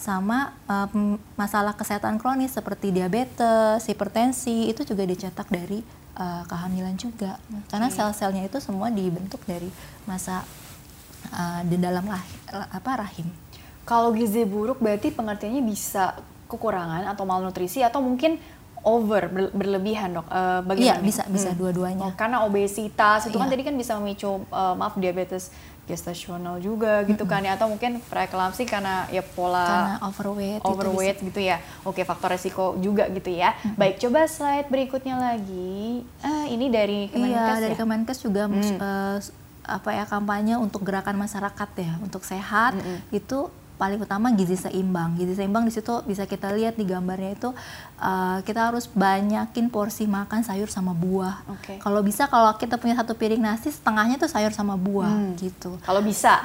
[0.00, 5.84] Sama pem- masalah kesehatan kronis seperti diabetes, hipertensi itu juga dicetak dari
[6.20, 7.40] eh, kehamilan juga.
[7.66, 9.72] Karena sel-selnya itu semua dibentuk dari
[10.04, 10.44] masa
[11.26, 13.26] eh, di dalam lahir, apa rahim.
[13.82, 16.14] Kalau gizi buruk berarti pengertiannya bisa
[16.46, 18.36] kekurangan atau malnutrisi atau mungkin
[18.80, 20.26] over ber- berlebihan dok.
[20.26, 20.80] Eh, bagaimana?
[20.80, 22.00] Iya bisa bisa dua-duanya.
[22.02, 23.52] Oh, karena obesitas itu kan Iya.
[23.52, 25.52] tadi kan bisa memicu eh, maaf diabetes
[25.90, 30.60] gestasional juga gitu kan ya atau mungkin preeklamsi karena ya pola Karena overweight.
[30.60, 31.58] itu overweight gitu ya.
[31.82, 33.52] Oke, faktor resiko juga gitu ya.
[33.74, 36.06] Baik, coba slide berikutnya lagi.
[36.20, 37.10] Ah, ini dari.
[37.10, 37.78] Iya Kemenkes dari ya?
[37.78, 38.62] Kemenkes juga Hmm.
[38.78, 42.98] eh, s- apa ya kampanye untuk gerakan masyarakat ya untuk sehat mm -hmm.
[43.12, 43.38] itu
[43.80, 45.16] paling utama gizi seimbang.
[45.16, 47.48] Gizi seimbang di situ bisa kita lihat di gambarnya itu
[47.96, 51.40] uh, kita harus banyakin porsi makan sayur sama buah.
[51.56, 51.80] Okay.
[51.80, 55.40] Kalau bisa kalau kita punya satu piring nasi setengahnya tuh sayur sama buah hmm.
[55.40, 55.80] gitu.
[55.80, 56.36] Kalau bisa.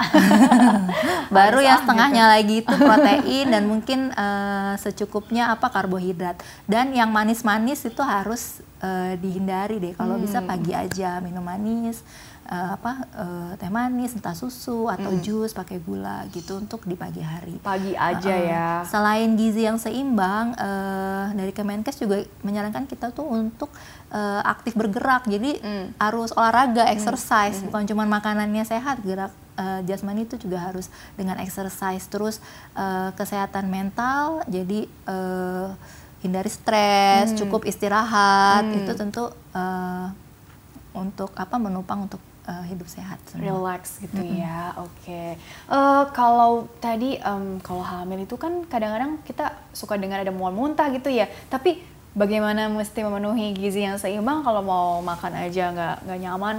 [1.36, 2.32] Baru yang setengahnya gitu.
[2.32, 6.40] lagi itu protein dan mungkin uh, secukupnya apa karbohidrat.
[6.64, 9.92] Dan yang manis-manis itu harus uh, dihindari deh.
[9.92, 10.24] Kalau hmm.
[10.24, 12.00] bisa pagi aja minum manis
[12.46, 15.22] uh, apa uh, teh manis entah susu atau hmm.
[15.22, 17.58] jus pakai gula gitu untuk di pagi hari.
[17.60, 18.68] Pagi aja uh, ya.
[18.86, 23.70] Selain gizi yang seimbang uh, dari Kemenkes juga menyarankan kita tuh untuk
[24.14, 25.26] uh, aktif bergerak.
[25.26, 25.98] Jadi hmm.
[25.98, 26.94] harus olahraga, hmm.
[26.94, 27.70] exercise, hmm.
[27.70, 32.06] bukan cuma makanannya sehat, gerak uh, jasmani itu juga harus dengan exercise.
[32.06, 32.38] Terus
[32.78, 35.74] uh, kesehatan mental, jadi uh,
[36.22, 37.38] hindari stres, hmm.
[37.44, 38.64] cukup istirahat.
[38.64, 38.78] Hmm.
[38.84, 40.08] Itu tentu uh,
[40.96, 43.44] untuk apa menopang untuk uh, hidup sehat semua.
[43.50, 44.42] relax gitu mm -hmm.
[44.42, 45.28] ya oke okay.
[45.68, 50.54] uh, eh, kalau tadi um, kalau hamil itu kan kadang-kadang kita suka dengar ada mual
[50.54, 51.82] muntah gitu ya tapi
[52.16, 56.56] bagaimana mesti memenuhi gizi yang seimbang kalau mau makan aja nggak nggak nyaman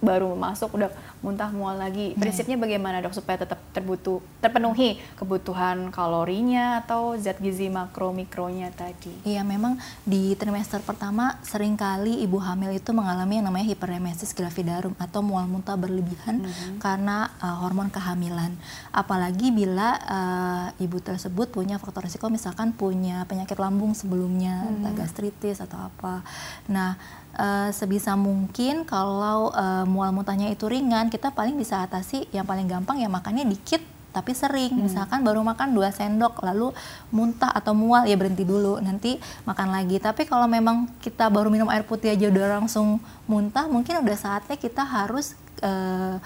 [0.00, 0.88] baru masuk udah
[1.20, 2.16] muntah mual lagi.
[2.16, 2.20] Hmm.
[2.24, 9.12] Prinsipnya bagaimana dok supaya tetap terbutuh terpenuhi kebutuhan kalorinya atau zat gizi makro mikronya tadi?
[9.28, 9.76] Iya memang
[10.08, 15.44] di trimester pertama sering kali ibu hamil itu mengalami yang namanya hiperemesis gravidarum atau mual
[15.44, 16.80] muntah berlebihan hmm.
[16.80, 18.56] karena uh, hormon kehamilan.
[18.90, 24.72] Apalagi bila uh, ibu tersebut punya faktor risiko misalkan punya penyakit lambung sebelumnya, hmm.
[24.80, 26.24] entah gastritis atau apa.
[26.72, 26.96] Nah
[27.30, 32.66] Uh, sebisa mungkin kalau uh, mual muntahnya itu ringan kita paling bisa atasi yang paling
[32.66, 34.90] gampang ya makannya dikit tapi sering hmm.
[34.90, 36.74] misalkan baru makan dua sendok lalu
[37.14, 39.16] muntah atau mual ya berhenti dulu nanti
[39.46, 42.98] makan lagi tapi kalau memang kita baru minum air putih aja udah langsung
[43.30, 46.18] muntah mungkin udah saatnya kita harus uh,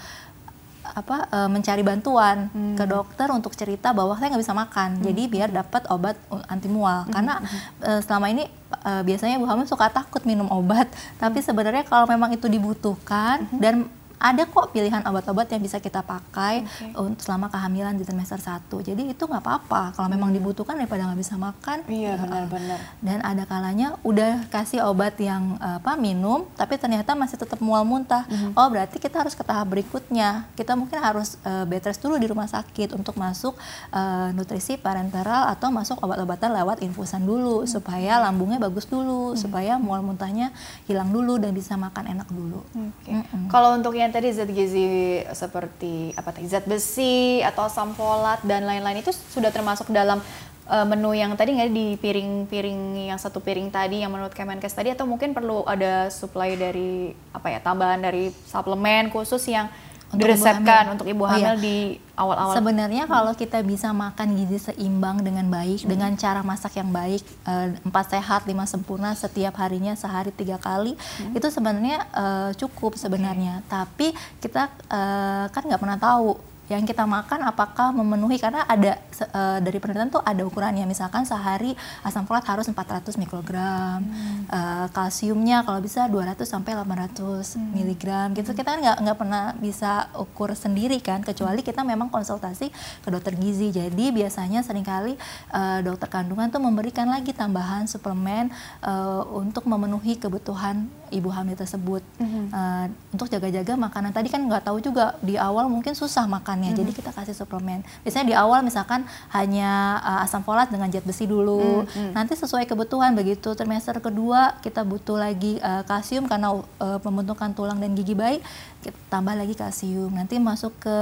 [0.85, 2.77] apa uh, mencari bantuan hmm.
[2.77, 5.03] ke dokter untuk cerita bahwa saya nggak bisa makan hmm.
[5.05, 7.13] jadi biar dapat obat anti mual hmm.
[7.13, 7.41] karena
[7.81, 8.45] uh, selama ini
[8.85, 10.85] uh, biasanya ibu hamil suka takut minum obat
[11.17, 13.59] tapi sebenarnya kalau memang itu dibutuhkan hmm.
[13.59, 16.91] dan ada kok pilihan obat-obat yang bisa kita pakai okay.
[16.95, 18.71] untuk selama kehamilan di trimester 1.
[18.71, 20.37] Jadi itu nggak apa-apa kalau memang hmm.
[20.41, 21.77] dibutuhkan daripada nggak bisa makan.
[21.87, 22.79] Iya benar-benar.
[23.03, 28.25] Dan ada kalanya udah kasih obat yang apa minum, tapi ternyata masih tetap mual muntah.
[28.27, 28.55] Hmm.
[28.55, 30.47] Oh berarti kita harus ke tahap berikutnya.
[30.57, 33.53] Kita mungkin harus uh, bed rest dulu di rumah sakit untuk masuk
[33.91, 37.69] uh, nutrisi parenteral atau masuk obat-obatan lewat infusan dulu hmm.
[37.69, 39.39] supaya lambungnya bagus dulu, hmm.
[39.39, 40.49] supaya mual muntahnya
[40.89, 42.61] hilang dulu dan bisa makan enak dulu.
[42.73, 43.21] Okay.
[43.21, 43.47] Hmm.
[43.51, 48.37] Kalau untuk yang yang tadi zat gizi seperti apa tadi zat besi atau asam folat
[48.45, 50.21] dan lain-lain itu sudah termasuk dalam
[50.69, 54.93] uh, menu yang tadi nggak di piring-piring yang satu piring tadi yang menurut Kemenkes tadi
[54.93, 59.69] atau mungkin perlu ada supply dari apa ya tambahan dari suplemen khusus yang
[60.15, 61.61] untuk diresepkan ibu untuk ibu hamil oh, iya.
[61.61, 61.77] di
[62.15, 62.55] awal-awal.
[62.55, 65.89] Sebenarnya kalau kita bisa makan gizi seimbang dengan baik hmm.
[65.91, 70.95] dengan cara masak yang baik eh, empat sehat lima sempurna setiap harinya sehari tiga kali
[70.95, 71.35] hmm.
[71.35, 73.59] itu sebenarnya uh, cukup sebenarnya.
[73.61, 73.69] Okay.
[73.69, 74.07] Tapi
[74.39, 78.41] kita uh, kan nggak pernah tahu yang kita makan apakah memenuhi?
[78.41, 78.97] Karena ada
[79.29, 80.89] uh, dari penelitian tuh ada ukurannya.
[80.89, 84.49] Misalkan sehari asam folat harus 400 mikrogram hmm.
[84.49, 87.69] uh, kalsiumnya kalau bisa 200 sampai 800 hmm.
[87.69, 88.57] miligram gitu.
[88.57, 92.73] Kita kan nggak nggak pernah bisa ukur sendiri kan kecuali kita memang konsultasi
[93.05, 93.69] ke dokter gizi.
[93.69, 95.13] Jadi biasanya sering kali
[95.53, 98.49] uh, dokter kandungan tuh memberikan lagi tambahan suplemen
[98.81, 102.01] uh, untuk memenuhi kebutuhan ibu hamil tersebut.
[102.17, 102.49] Hmm.
[102.49, 104.09] uh, untuk jaga-jaga makanan.
[104.09, 106.71] Tadi kan nggak tahu juga di awal mungkin susah makan makannya.
[106.71, 106.87] Mm -hmm.
[106.87, 107.79] Jadi kita kasih suplemen.
[108.07, 109.03] Biasanya di awal misalkan
[109.35, 111.83] hanya uh, asam folat dengan zat besi dulu.
[111.83, 112.11] Mm -hmm.
[112.15, 117.77] Nanti sesuai kebutuhan begitu trimester kedua kita butuh lagi uh, kalsium karena uh, pembentukan tulang
[117.83, 118.39] dan gigi baik
[118.85, 120.13] kita tambah lagi kalsium.
[120.13, 120.97] Nanti masuk ke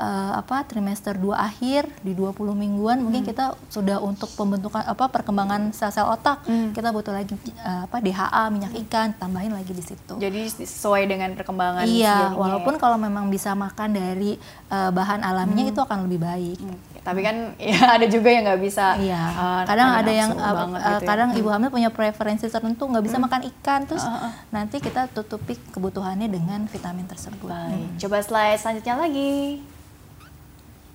[0.00, 3.04] uh, apa trimester 2 akhir di 20 mingguan hmm.
[3.04, 6.40] mungkin kita sudah untuk pembentukan apa perkembangan sel-sel otak.
[6.48, 6.72] Hmm.
[6.72, 10.16] Kita butuh lagi uh, apa DHA, minyak ikan, tambahin lagi di situ.
[10.16, 12.80] Jadi sesuai dengan perkembangan Iya, walaupun ya.
[12.80, 14.40] kalau memang bisa makan dari
[14.72, 15.72] uh, bahan alaminya hmm.
[15.76, 16.58] itu akan lebih baik.
[16.58, 16.78] Hmm.
[17.00, 17.36] Tapi kan
[17.72, 18.96] ya ada juga yang nggak bisa.
[18.96, 19.22] Iya.
[19.36, 21.08] Uh, kadang ada yang uh, uh, gitu ya.
[21.08, 23.24] kadang ibu hamil punya preferensi tertentu nggak bisa hmm.
[23.26, 24.32] makan ikan terus uh, uh.
[24.54, 27.50] nanti kita tutupi kebutuhannya dengan vitamin tersebut.
[27.50, 27.74] Baik.
[27.90, 27.98] Hmm.
[27.98, 29.58] Coba slide selanjutnya lagi.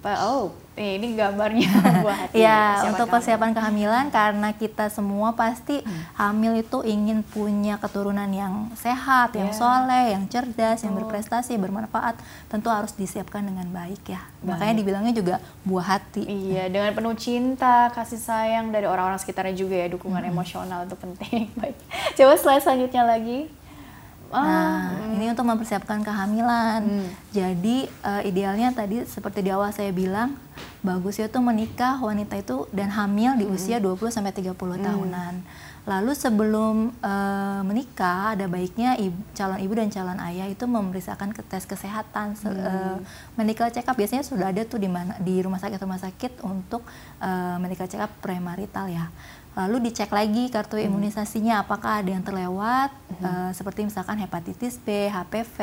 [0.06, 1.72] Oh, ini gambarnya
[2.06, 6.20] buat ya untuk persiapan kehamilan karena kita semua pasti hmm.
[6.20, 9.42] hamil itu ingin punya keturunan yang sehat, yeah.
[9.42, 9.58] yang ya.
[9.58, 10.84] soleh, yang cerdas, oh.
[10.86, 14.22] yang berprestasi, bermanfaat, tentu harus disiapkan dengan baik ya.
[14.46, 14.46] Baik.
[14.46, 16.22] Makanya dibilangnya juga buah hati.
[16.28, 20.32] Iya, dengan penuh cinta, kasih sayang dari orang-orang sekitarnya juga ya, dukungan hmm.
[20.36, 21.50] emosional itu penting.
[21.62, 21.78] baik.
[22.14, 23.50] Coba slide selanjutnya lagi.
[24.34, 26.82] Ah, nah, Ini untuk mempersiapkan kehamilan.
[26.84, 27.10] Hmm.
[27.32, 30.36] Jadi uh, idealnya tadi seperti di awal saya bilang
[30.86, 35.34] bagusnya tuh menikah wanita itu dan hamil di usia 20 sampai 30 tahunan.
[35.86, 41.46] Lalu sebelum uh, menikah ada baiknya ibu, calon ibu dan calon ayah itu memeriksakan ke
[41.46, 42.98] tes kesehatan uh,
[43.38, 46.82] medical check up biasanya sudah ada tuh di mana di rumah sakit rumah sakit untuk
[47.22, 49.14] uh, medical check up premarital ya.
[49.56, 52.92] Lalu dicek lagi kartu imunisasinya apakah ada yang terlewat
[53.24, 55.58] uh, seperti misalkan hepatitis B, HPV,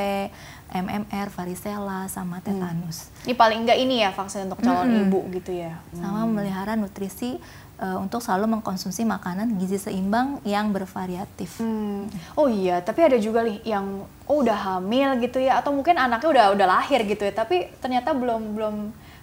[0.73, 3.13] MMR, varicella sama tetanus.
[3.29, 5.77] Ini paling enggak ini ya vaksin untuk calon ibu gitu ya.
[5.93, 7.37] Sama memelihara nutrisi
[7.85, 11.61] uh, untuk selalu mengkonsumsi makanan gizi seimbang yang bervariatif.
[11.61, 12.09] Hmm.
[12.33, 16.29] Oh iya, tapi ada juga nih yang oh udah hamil gitu ya atau mungkin anaknya
[16.33, 18.77] udah udah lahir gitu ya, tapi ternyata belum belum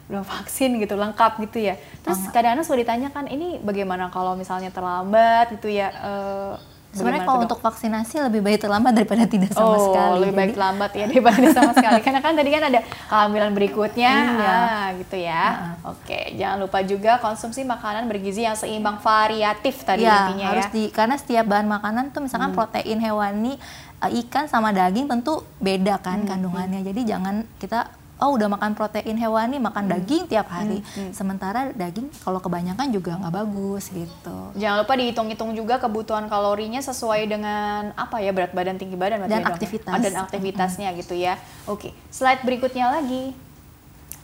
[0.10, 1.78] belum vaksin gitu lengkap gitu ya.
[2.02, 5.94] Terus kadang-kadang suka ditanyakan ini bagaimana kalau misalnya terlambat gitu ya.
[6.02, 6.54] Uh,
[6.90, 10.26] Sebenarnya kalau untuk vaksinasi lebih baik terlambat daripada tidak sama oh, sekali.
[10.26, 12.00] lebih baik Jadi- terlambat ya daripada tidak sama sekali.
[12.02, 14.50] Karena kan tadi kan ada kehamilan berikutnya, Iya.
[14.50, 15.46] ah, gitu ya.
[15.86, 20.74] Oke, jangan lupa juga konsumsi makanan bergizi yang seimbang variatif tadi ya, intinya harus ya.
[20.74, 23.62] di karena setiap bahan makanan tuh misalkan protein hewani
[24.02, 26.82] eh, ikan sama daging tentu beda kan kandungannya.
[26.82, 30.84] Jadi jangan kita oh udah makan protein hewani makan daging tiap hari.
[31.16, 34.38] Sementara daging kalau kebanyakan juga nggak bagus gitu.
[34.60, 39.40] Jangan lupa dihitung-hitung juga kebutuhan kalorinya sesuai dengan apa ya berat badan tinggi badan Dan
[39.40, 39.52] ya, ya?
[39.56, 39.94] aktivitas.
[40.04, 41.40] Dan aktivitasnya gitu ya.
[41.66, 43.32] Oke, slide berikutnya lagi.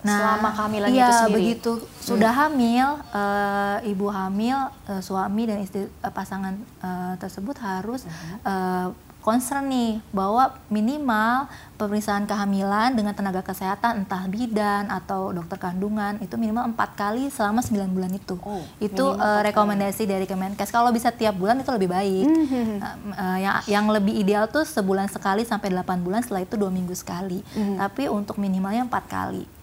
[0.06, 1.26] Selama kehamilan iya, itu sendiri.
[1.26, 1.34] Hmm.
[1.34, 8.06] begitu sudah hamil, eh, ibu hamil, eh, suami dan istri eh, pasangan eh, tersebut harus
[8.06, 8.38] Hmm.
[8.46, 8.88] eh,
[9.26, 11.50] concern nih bahwa minimal
[11.82, 17.66] pemeriksaan kehamilan dengan tenaga kesehatan entah bidan atau dokter kandungan itu minimal empat kali selama
[17.66, 18.38] 9 bulan itu.
[18.46, 20.70] Oh, itu empat rekomendasi dari Kemenkes.
[20.70, 22.26] Kalau bisa tiap bulan itu lebih baik.
[22.30, 22.78] Hmm.
[22.78, 26.70] Eh, eh, yang yang lebih ideal tuh sebulan sekali sampai 8 bulan setelah itu dua
[26.70, 27.42] minggu sekali.
[27.58, 27.82] Hmm.
[27.82, 29.56] Tapi untuk minimalnya empat kali.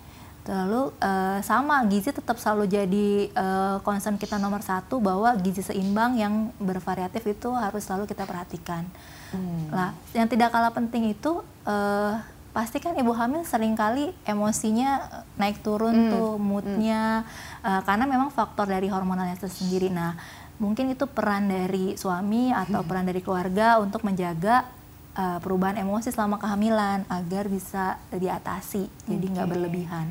[0.43, 6.19] Lalu eh, sama gizi tetap selalu jadi eh, concern kita nomor satu bahwa gizi seimbang
[6.19, 8.91] yang bervariatif itu harus selalu kita perhatikan.
[9.73, 12.15] Lah, yang tidak kalah penting itu eh,
[12.53, 15.09] pasti kan ibu hamil sering kali emosinya
[15.41, 17.25] naik turun tuh moodnya
[17.65, 19.89] eh, karena memang faktor dari hormonalnya itu sendiri.
[19.89, 20.15] Nah,
[20.61, 24.69] mungkin itu peran dari suami atau peran dari keluarga untuk menjaga
[25.17, 29.53] eh, perubahan emosi selama kehamilan agar bisa diatasi, jadi nggak Oke.
[29.57, 30.09] berlebihan.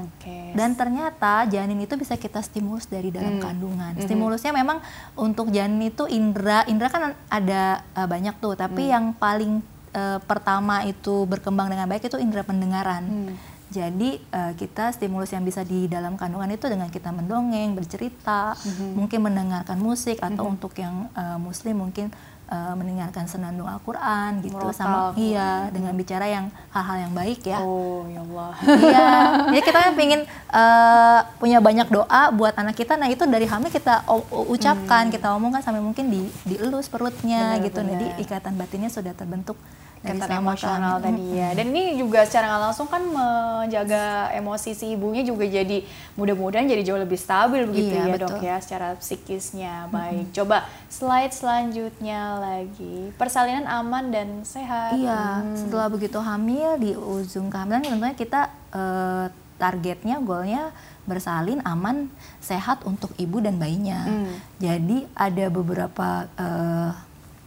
[0.00, 0.56] Oke.
[0.56, 3.44] Dan ternyata janin itu bisa kita stimulus dari dalam Hmm.
[3.44, 3.92] kandungan.
[4.00, 4.80] Stimulusnya memang
[5.14, 8.92] untuk janin itu indera, indera kan ada uh, banyak tuh, tapi Hmm.
[8.92, 9.52] yang paling
[9.92, 13.04] uh, pertama itu berkembang dengan baik itu indera pendengaran.
[13.04, 13.34] Hmm.
[13.70, 18.98] Jadi uh, kita stimulus yang bisa di dalam kandungan itu dengan kita mendongeng, bercerita, Hmm.
[18.98, 22.10] mungkin mendengarkan musik atau untuk yang uh, muslim mungkin
[22.50, 27.62] uh, mendengarkan senandung Al-Qur'an gitu sama iya dengan bicara yang hal-hal yang baik ya.
[27.62, 28.50] Oh, ya Allah.
[28.60, 29.08] Iya,
[29.54, 32.98] jadi kita kan pengen eh, punya banyak doa buat anak kita.
[32.98, 37.64] Nah itu dari hamil kita o- ucapkan, kita omongkan sampai mungkin di dielus perutnya Benar,
[37.70, 37.80] gitu.
[37.80, 37.90] benar.
[37.94, 39.56] Jadi ikatan batinnya sudah terbentuk
[40.00, 41.04] Ikatan emosional kehamilan.
[41.04, 41.48] tadi ya.
[41.52, 45.84] Dan ini juga secara nggak langsung kan menjaga emosi si ibunya juga jadi
[46.14, 48.24] mudah-mudahan jadi jauh lebih stabil begitu Iya, ya betul.
[48.26, 49.74] dok ya secara psikisnya.
[49.88, 50.56] Baik, coba
[50.88, 53.12] slide selanjutnya lagi.
[53.14, 54.96] Persalinan aman dan sehat.
[54.96, 55.56] Iya, Hmm.
[55.58, 62.08] setelah begitu hamil di ujung kehamilan tentunya kita eh, targetnya, goalnya bersalin aman,
[62.38, 64.06] sehat untuk ibu dan bayinya.
[64.06, 64.32] Hmm.
[64.56, 66.90] Jadi ada beberapa eh,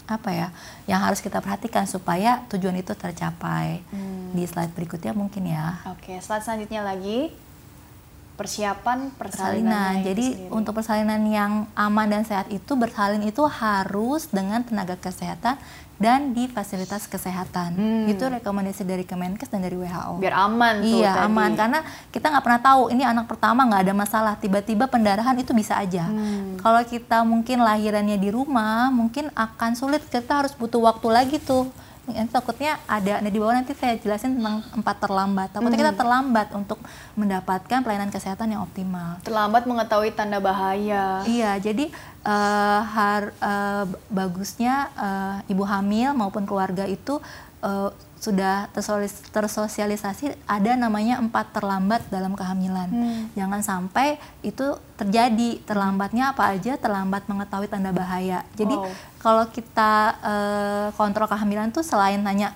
[0.04, 0.48] apa ya
[0.84, 3.80] yang harus kita perhatikan supaya tujuan itu tercapai.
[3.92, 4.36] Hmm.
[4.36, 5.80] Di slide berikutnya mungkin ya.
[5.94, 7.32] Oke, slide selanjutnya lagi.
[8.34, 10.02] Persiapan Persalinan.
[10.02, 10.08] persalinan.
[10.10, 15.62] Jadi untuk persalinan yang aman dan sehat itu bersalin itu harus dengan tenaga kesehatan
[16.02, 17.78] dan di fasilitas kesehatan.
[17.78, 18.06] Hmm.
[18.10, 20.20] Itu rekomendasi dari Kemenkes dan dari WHO.
[20.20, 21.26] biar aman tuh Iya tadi.
[21.30, 25.54] aman karena kita nggak pernah tahu ini anak pertama nggak ada masalah tiba-tiba pendarahan itu
[25.54, 26.10] bisa aja.
[26.10, 26.58] Hmm.
[26.60, 31.70] Kalau kita mungkin lahirannya di rumah mungkin akan sulit kita harus butuh waktu lagi tuh.
[32.04, 35.56] Nanti takutnya ada nah di bawah nanti saya jelasin tentang empat terlambat.
[35.56, 35.84] Takutnya Hmm.
[35.88, 36.80] kita terlambat untuk
[37.16, 39.24] mendapatkan pelayanan kesehatan yang optimal.
[39.24, 41.24] terlambat mengetahui tanda bahaya.
[41.24, 41.88] Iya, jadi
[42.24, 47.24] eh, har, eh, bagusnya eh, ibu hamil maupun keluarga itu
[47.64, 47.90] eh,
[48.24, 48.72] sudah
[49.36, 52.88] tersosialisasi ada namanya empat terlambat dalam kehamilan.
[52.88, 53.28] Hmm.
[53.36, 58.48] Jangan sampai itu terjadi terlambatnya apa aja terlambat mengetahui tanda bahaya.
[58.56, 58.88] Jadi Wow.
[59.20, 62.56] kalau kita eh, kontrol kehamilan tuh selain hanya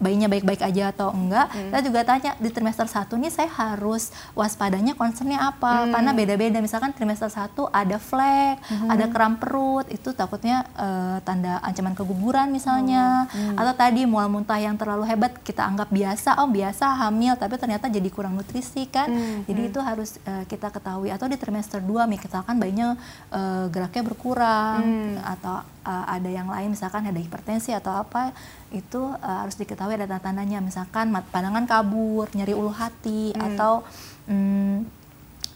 [0.00, 1.50] bayinya baik-baik aja atau enggak.
[1.50, 1.70] Hmm.
[1.70, 5.86] Kita juga tanya di trimester satu nih saya harus waspadanya concernnya apa?
[5.86, 5.92] Hmm.
[5.92, 6.58] Karena beda-beda.
[6.62, 8.88] Misalkan trimester satu ada flek, hmm.
[8.90, 13.26] ada kram perut, itu takutnya uh, tanda ancaman keguguran misalnya.
[13.30, 13.54] Hmm.
[13.54, 13.60] Hmm.
[13.60, 17.86] Atau tadi mual muntah yang terlalu hebat kita anggap biasa, oh biasa hamil, tapi ternyata
[17.90, 19.10] jadi kurang nutrisi kan.
[19.10, 19.42] Hmm.
[19.44, 19.70] Jadi hmm.
[19.72, 21.10] itu harus uh, kita ketahui.
[21.10, 22.94] Atau di trimester 2 misalkan bayinya
[23.30, 25.34] uh, geraknya berkurang hmm.
[25.38, 28.34] atau uh, ada yang lain misalkan ada hipertensi atau apa
[28.74, 33.46] itu uh, harus diketahui ada tanda-tandanya misalkan pandangan kabur nyeri ulu hati hmm.
[33.52, 33.86] atau
[34.26, 34.82] um,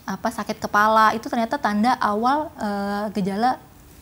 [0.06, 3.58] apa sakit kepala itu ternyata tanda awal uh, gejala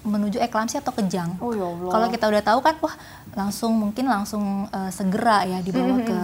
[0.06, 1.36] menuju eklamsi atau kejang.
[1.42, 2.94] Oh, ya Kalau kita udah tahu kan, wah
[3.34, 6.06] langsung mungkin langsung uh, segera ya dibawa hmm.
[6.06, 6.18] ke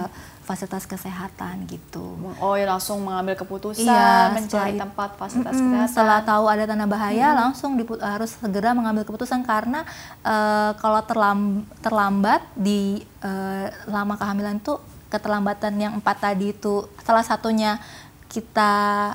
[0.45, 2.15] fasilitas kesehatan gitu.
[2.37, 5.89] Oh ya langsung mengambil keputusan iya, mencari tempat fasilitas mm, kesehatan.
[5.91, 7.37] Setelah tahu ada tanda bahaya mm.
[7.41, 9.89] langsung diput, harus segera mengambil keputusan karena
[10.21, 14.77] uh, kalau terlam, terlambat di uh, lama kehamilan itu
[15.09, 17.81] keterlambatan yang empat tadi itu salah satunya
[18.29, 19.15] kita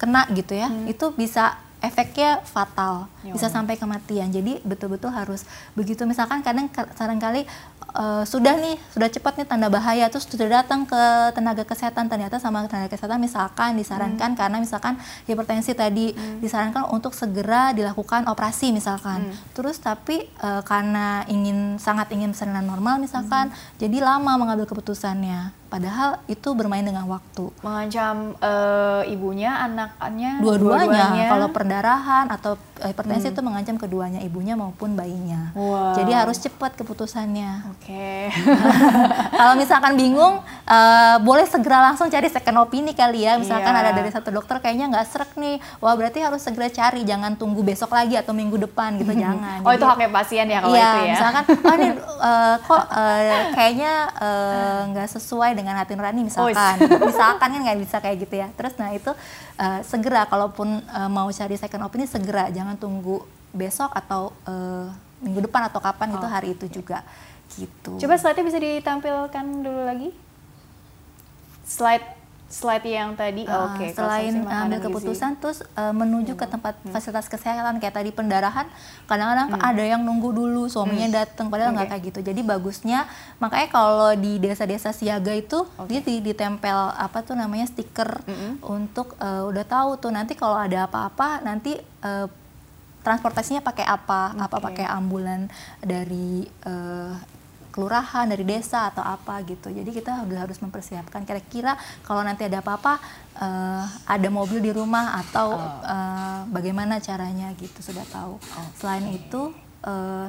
[0.00, 0.88] kena gitu ya mm.
[0.88, 5.46] itu bisa efeknya fatal ya bisa sampai kematian jadi betul-betul harus
[5.78, 6.66] begitu misalkan kadang
[7.22, 7.46] kali
[7.94, 11.02] uh, sudah nih sudah cepat nih tanda bahaya terus sudah datang ke
[11.32, 14.38] tenaga kesehatan ternyata sama tenaga kesehatan misalkan disarankan hmm.
[14.38, 14.94] karena misalkan
[15.30, 16.42] hipertensi tadi hmm.
[16.42, 19.54] disarankan untuk segera dilakukan operasi misalkan hmm.
[19.54, 23.78] terus tapi uh, karena ingin sangat ingin persalinan normal misalkan hmm.
[23.78, 27.52] jadi lama mengambil keputusannya Padahal itu bermain dengan waktu.
[27.60, 31.04] Mengancam uh, ibunya, anaknya, dua-duanya.
[31.12, 33.34] Dua Kalau perdarahan atau hipertensi hmm.
[33.34, 35.50] itu mengancam keduanya, ibunya maupun bayinya.
[35.52, 35.98] Wow.
[35.98, 37.74] Jadi harus cepat keputusannya.
[37.74, 37.88] Oke.
[37.88, 38.22] Okay.
[39.40, 43.38] Kalau misalkan bingung, uh, boleh segera langsung cari second opini kali ya.
[43.38, 43.82] Misalkan yeah.
[43.86, 47.64] ada dari satu dokter kayaknya nggak serak nih, wah berarti harus segera cari, jangan tunggu
[47.64, 49.62] besok lagi atau minggu depan gitu, jangan.
[49.64, 51.12] Oh Jadi, itu haknya pasien ya kalau iya, itu ya?
[51.16, 53.92] misalkan, oh ini uh, kok uh, kayaknya
[54.92, 58.48] nggak uh, sesuai dengan hati nurani misalkan oh, misalkan kan nggak bisa kayak gitu ya
[58.58, 59.10] terus nah itu
[59.56, 63.24] uh, segera kalaupun uh, mau cari second opini segera jangan tunggu
[63.56, 64.92] besok atau uh,
[65.24, 66.16] minggu depan atau kapan oh.
[66.20, 67.00] itu hari itu juga
[67.56, 70.10] gitu coba slide-nya bisa ditampilkan dulu lagi
[71.64, 76.40] slide slide yang tadi uh, oke okay, selain ambil keputusan terus uh, menuju hmm.
[76.40, 76.96] ke tempat hmm.
[76.96, 78.64] fasilitas kesehatan kayak tadi pendarahan
[79.04, 79.60] kadang-kadang hmm.
[79.60, 81.16] ada yang nunggu dulu suaminya hmm.
[81.20, 82.00] datang padahal nggak okay.
[82.00, 83.04] kayak gitu jadi bagusnya
[83.36, 86.00] makanya kalau di desa-desa siaga itu okay.
[86.00, 88.64] dia ditempel apa tuh namanya stiker hmm.
[88.64, 92.32] untuk uh, udah tahu tuh nanti kalau ada apa-apa nanti uh,
[93.08, 94.44] transportasinya pakai apa okay.
[94.44, 95.48] apa pakai ambulan
[95.80, 97.16] dari uh,
[97.72, 99.70] kelurahan, dari desa atau apa gitu.
[99.70, 102.98] Jadi kita udah harus mempersiapkan kira-kira kalau nanti ada apa-apa
[103.38, 105.86] uh, ada mobil di rumah atau oh.
[105.86, 108.36] uh, bagaimana caranya gitu sudah tahu.
[108.42, 108.68] Okay.
[108.82, 109.54] Selain itu
[109.86, 110.28] uh,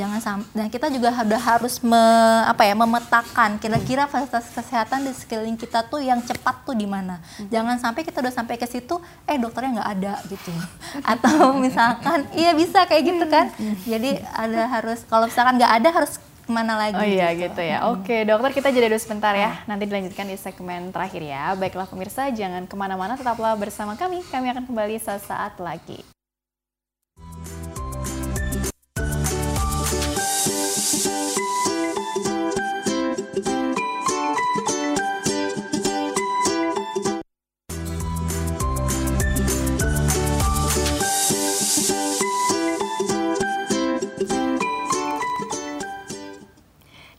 [0.00, 2.02] jangan sampai dan kita juga udah harus me,
[2.48, 7.20] apa ya memetakan kira-kira fasilitas kesehatan di sekeliling kita tuh yang cepat tuh di mana
[7.20, 7.52] hmm.
[7.52, 8.96] jangan sampai kita udah sampai ke situ
[9.28, 10.52] eh dokternya nggak ada gitu
[11.12, 13.76] atau misalkan iya bisa kayak gitu kan hmm.
[13.84, 16.98] jadi ada harus kalau misalkan nggak ada harus ke mana lagi.
[16.98, 17.78] Oh iya gitu, gitu ya.
[17.78, 17.94] Hmm.
[17.94, 19.62] Oke dokter kita jadi dulu sebentar ya.
[19.70, 21.54] Nanti dilanjutkan di segmen terakhir ya.
[21.54, 24.26] Baiklah pemirsa jangan ke mana-mana tetaplah bersama kami.
[24.26, 26.02] Kami akan kembali sesaat lagi.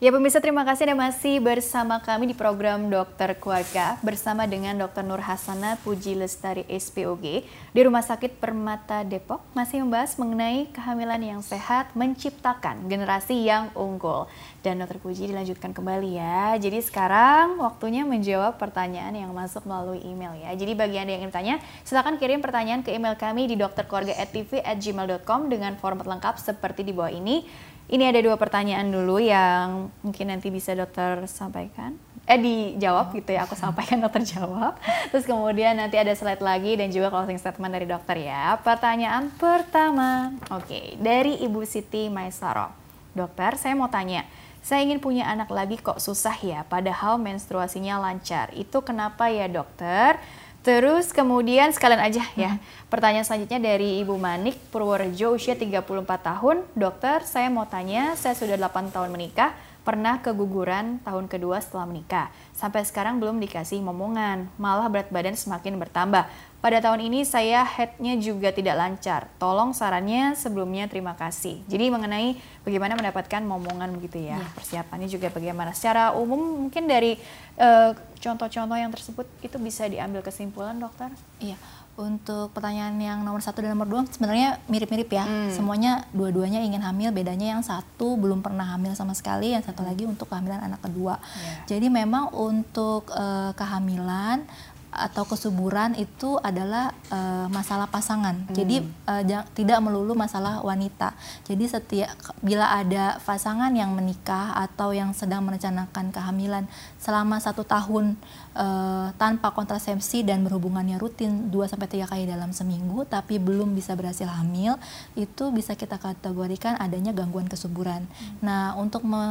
[0.02, 5.06] Ya pemirsa terima kasih Anda masih bersama kami di program Dokter Keluarga bersama dengan Dr.
[5.06, 11.38] Nur Hasana Puji Lestari SPOG di Rumah Sakit Permata Depok masih membahas mengenai kehamilan yang
[11.38, 14.26] sehat menciptakan generasi yang unggul.
[14.62, 15.02] Dan Dr.
[15.02, 16.54] Puji dilanjutkan kembali ya.
[16.54, 20.54] Jadi sekarang waktunya menjawab pertanyaan yang masuk melalui email ya.
[20.54, 25.74] Jadi bagi Anda yang ingin tanya, silakan kirim pertanyaan ke email kami di dokterkeluarga@tv@gmail.com dengan
[25.82, 27.42] format lengkap seperti di bawah ini.
[27.90, 31.98] Ini ada dua pertanyaan dulu yang mungkin nanti bisa dokter sampaikan.
[32.22, 34.78] Eh dijawab gitu ya, aku sampaikan dokter jawab.
[35.10, 38.62] Terus kemudian nanti ada slide lagi dan juga closing statement dari dokter ya.
[38.62, 42.70] Pertanyaan pertama, oke, okay, dari Ibu Siti Maisaro.
[43.12, 44.24] Dokter, saya mau tanya,
[44.62, 48.54] saya ingin punya anak lagi kok susah ya, padahal menstruasinya lancar.
[48.54, 50.22] Itu kenapa ya dokter?
[50.62, 52.54] Terus kemudian sekalian aja ya.
[52.54, 52.62] Hmm.
[52.86, 55.82] Pertanyaan selanjutnya dari Ibu Manik Purworejo usia 34
[56.22, 56.62] tahun.
[56.78, 59.50] Dokter, saya mau tanya, saya sudah 8 tahun menikah,
[59.82, 62.30] Pernah keguguran tahun kedua setelah menikah.
[62.54, 66.22] Sampai sekarang belum dikasih momongan, malah berat badan semakin bertambah.
[66.62, 69.26] Pada tahun ini saya headnya juga tidak lancar.
[69.42, 71.58] Tolong sarannya sebelumnya terima kasih.
[71.66, 74.38] Jadi mengenai bagaimana mendapatkan momongan begitu ya.
[74.38, 74.46] ya.
[74.54, 75.74] Persiapannya juga bagaimana.
[75.74, 77.18] Secara umum mungkin dari
[77.58, 77.90] eh,
[78.22, 81.10] contoh-contoh uh, yang tersebut itu bisa diambil kesimpulan dokter?
[81.42, 81.58] Iya.
[81.98, 85.26] Untuk pertanyaan yang nomor satu dan nomor dua sebenarnya mirip-mirip ya.
[85.26, 85.50] Hmm.
[85.50, 89.90] Semuanya dua-duanya ingin hamil, bedanya yang satu belum pernah hamil sama sekali, yang satu hmm.
[89.90, 91.18] lagi untuk kehamilan anak kedua.
[91.18, 91.76] Yeah.
[91.76, 94.46] Jadi memang untuk uh, kehamilan
[94.92, 98.44] atau kesuburan itu adalah uh, masalah pasangan.
[98.44, 98.52] Hmm.
[98.52, 99.24] Jadi uh,
[99.56, 101.16] tidak melulu masalah wanita.
[101.48, 102.12] Jadi setiap
[102.44, 106.68] bila ada pasangan yang menikah atau yang sedang merencanakan kehamilan
[107.00, 108.20] selama satu tahun
[108.52, 113.96] uh, tanpa kontrasepsi dan berhubungannya rutin 2 sampai tiga kali dalam seminggu tapi belum bisa
[113.96, 114.76] berhasil hamil,
[115.16, 118.04] itu bisa kita kategorikan adanya gangguan kesuburan.
[118.04, 118.44] Hmm.
[118.44, 119.24] Nah, untuk me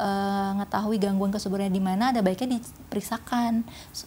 [0.00, 3.62] mengetahui uh, gangguan kesuburannya di mana, ada baiknya diperiksakan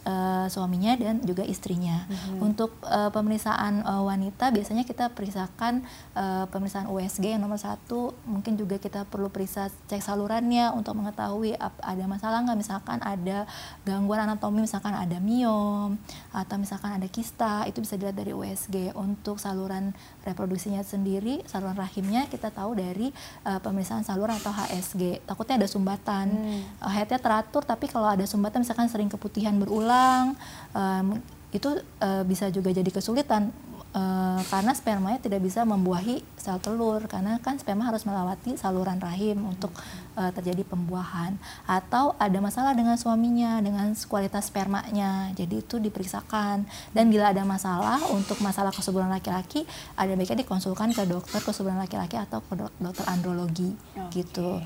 [0.06, 2.06] uh, suaminya dan juga istrinya.
[2.10, 2.40] Mm-hmm.
[2.42, 5.86] Untuk uh, pemeriksaan uh, wanita biasanya kita periksakan
[6.18, 11.56] uh, pemeriksaan USG yang nomor satu, mungkin juga kita perlu periksa cek salurannya untuk mengetahui
[11.60, 13.46] ada masalah nggak, misalkan ada
[13.86, 15.96] gangguan anatomi, misalkan ada miom
[16.34, 18.96] atau misalkan ada kista, itu bisa dilihat dari USG.
[18.98, 19.94] Untuk saluran
[20.26, 23.14] reproduksinya sendiri, saluran rahimnya kita tahu dari
[23.46, 25.24] uh, pemeriksaan saluran atau HSG.
[25.28, 26.32] Takutnya ada sumbatan.
[26.32, 26.64] Hmm.
[26.80, 30.40] Uh, headnya teratur tapi kalau ada sumbatan misalkan sering keputihan berulang
[30.72, 31.20] um,
[31.52, 31.70] itu
[32.00, 33.52] uh, bisa juga jadi kesulitan
[33.94, 39.46] uh, karena spermanya tidak bisa membuahi sel telur karena kan sperma harus melewati saluran rahim
[39.48, 39.72] untuk
[40.18, 41.38] uh, terjadi pembuahan.
[41.70, 46.66] Atau ada masalah dengan suaminya dengan kualitas spermanya jadi itu diperiksakan.
[46.92, 49.64] Dan bila ada masalah untuk masalah kesuburan laki-laki
[49.96, 54.26] ada baiknya dikonsulkan ke dokter kesuburan laki-laki atau ke dokter andrologi okay.
[54.26, 54.60] gitu.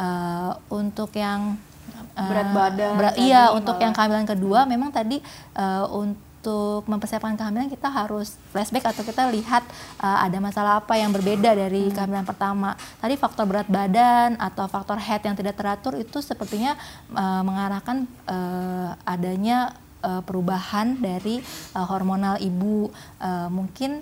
[0.00, 1.60] Uh, untuk yang
[2.14, 5.18] berat badan berat, iya untuk yang kehamilan kedua memang tadi
[5.58, 9.60] uh, untuk untuk mempersiapkan kehamilan kita harus flashback atau kita lihat
[10.00, 11.92] uh, ada masalah apa yang berbeda dari hmm.
[11.92, 12.72] kehamilan pertama.
[12.96, 16.80] Tadi faktor berat badan atau faktor head yang tidak teratur itu sepertinya
[17.12, 21.44] uh, mengarahkan uh, adanya uh, perubahan dari
[21.76, 22.88] uh, hormonal ibu.
[23.20, 24.00] Uh, mungkin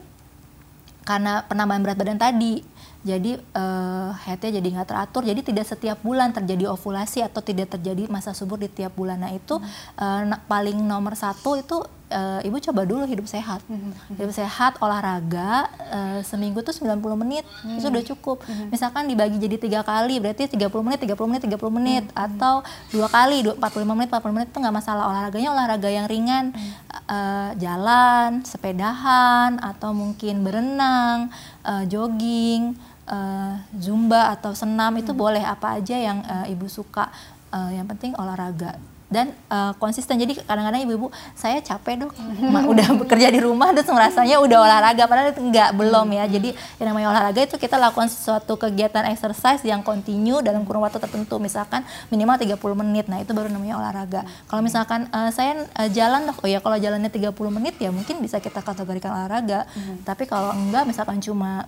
[1.03, 2.62] karena penambahan berat badan tadi
[3.09, 8.05] jadi uh, headnya jadi nggak teratur jadi tidak setiap bulan terjadi ovulasi atau tidak terjadi
[8.13, 9.97] masa subur di tiap bulan nah itu hmm.
[9.97, 11.81] uh, paling nomor satu itu
[12.13, 14.17] uh, ibu coba dulu hidup sehat hmm.
[14.17, 17.79] hidup sehat olahraga uh, seminggu tuh 90 menit hmm.
[17.79, 18.73] itu udah cukup hmm.
[18.73, 22.17] misalkan dibagi jadi tiga kali berarti 30 menit 30 menit 30 menit hmm.
[22.17, 23.61] atau dua kali 45
[23.97, 26.73] menit 40 menit itu nggak masalah olahraganya olahraga yang ringan hmm.
[27.09, 31.29] uh, jalan sepedahan atau mungkin berenang
[31.65, 32.77] uh, jogging
[33.09, 35.03] uh, zumba atau senam hmm.
[35.03, 37.09] itu boleh apa aja yang uh, ibu suka.
[37.49, 38.77] Uh, yang penting olahraga.
[39.09, 40.21] Dan uh, konsisten.
[40.21, 42.13] Jadi kadang-kadang ibu-ibu saya capek dok.
[42.73, 45.09] Udah bekerja di rumah terus ngerasanya udah olahraga.
[45.09, 46.29] Padahal enggak belum ya.
[46.29, 51.01] Jadi yang namanya olahraga itu kita lakukan sesuatu kegiatan exercise yang kontinu dalam kurun waktu
[51.01, 51.41] tertentu.
[51.41, 53.09] Misalkan minimal 30 menit.
[53.09, 54.29] Nah itu baru namanya olahraga.
[54.45, 56.45] Kalau misalkan uh, saya uh, jalan dok.
[56.45, 59.65] Oh ya kalau jalannya 30 menit ya mungkin bisa kita kategorikan olahraga.
[59.73, 60.01] Hmm.
[60.05, 61.65] tapi kalau enggak misalkan cuma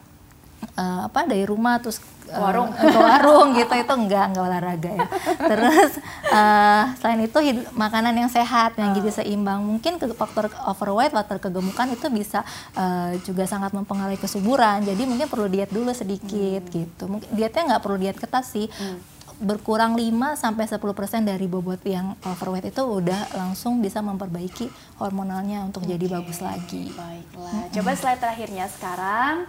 [0.76, 1.98] uh, apa dari rumah terus
[2.30, 2.70] uh, warung.
[2.70, 3.72] ke warung gitu.
[3.74, 5.08] Itu enggak enggak olahraga ya.
[5.50, 5.90] Terus
[6.30, 9.62] uh, selain itu hidup, makanan yang sehat yang gizi seimbang.
[9.62, 12.46] Mungkin ke faktor overweight faktor kegemukan itu bisa
[12.78, 14.82] uh, juga sangat mempengaruhi kesuburan.
[14.86, 16.72] Jadi mungkin perlu diet dulu sedikit hmm.
[16.74, 17.04] gitu.
[17.10, 18.70] Mungkin dietnya nggak perlu diet ketat sih.
[18.70, 19.00] Hmm.
[19.40, 20.76] Berkurang 5 sampai 10%
[21.24, 24.68] dari bobot yang overweight itu udah langsung bisa memperbaiki
[25.00, 25.96] hormonalnya untuk okay.
[25.96, 26.92] jadi bagus lagi.
[26.92, 27.72] Baiklah.
[27.72, 29.48] Coba slide terakhirnya sekarang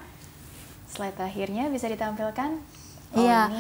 [0.92, 2.60] slide terakhirnya bisa ditampilkan.
[3.12, 3.52] Oh, iya,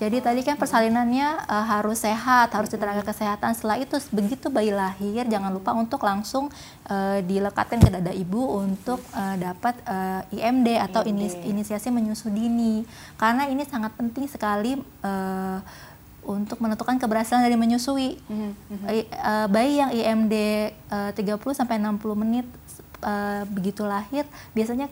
[0.00, 3.52] jadi tadi kan persalinannya uh, harus sehat, harus tenaga kesehatan.
[3.52, 6.48] Setelah itu begitu bayi lahir, jangan lupa untuk langsung
[6.88, 11.36] uh, dilekatkan ke dada ibu untuk uh, dapat uh, IMD atau IMD.
[11.44, 12.88] inisiasi menyusu dini.
[13.20, 15.60] Karena ini sangat penting sekali uh,
[16.24, 18.16] untuk menentukan keberhasilan dari menyusui.
[18.24, 18.88] Mm -hmm.
[19.20, 20.34] uh, bayi yang IMD
[20.88, 22.48] uh, 30 sampai 60 menit
[23.04, 24.24] uh, begitu lahir
[24.56, 24.88] biasanya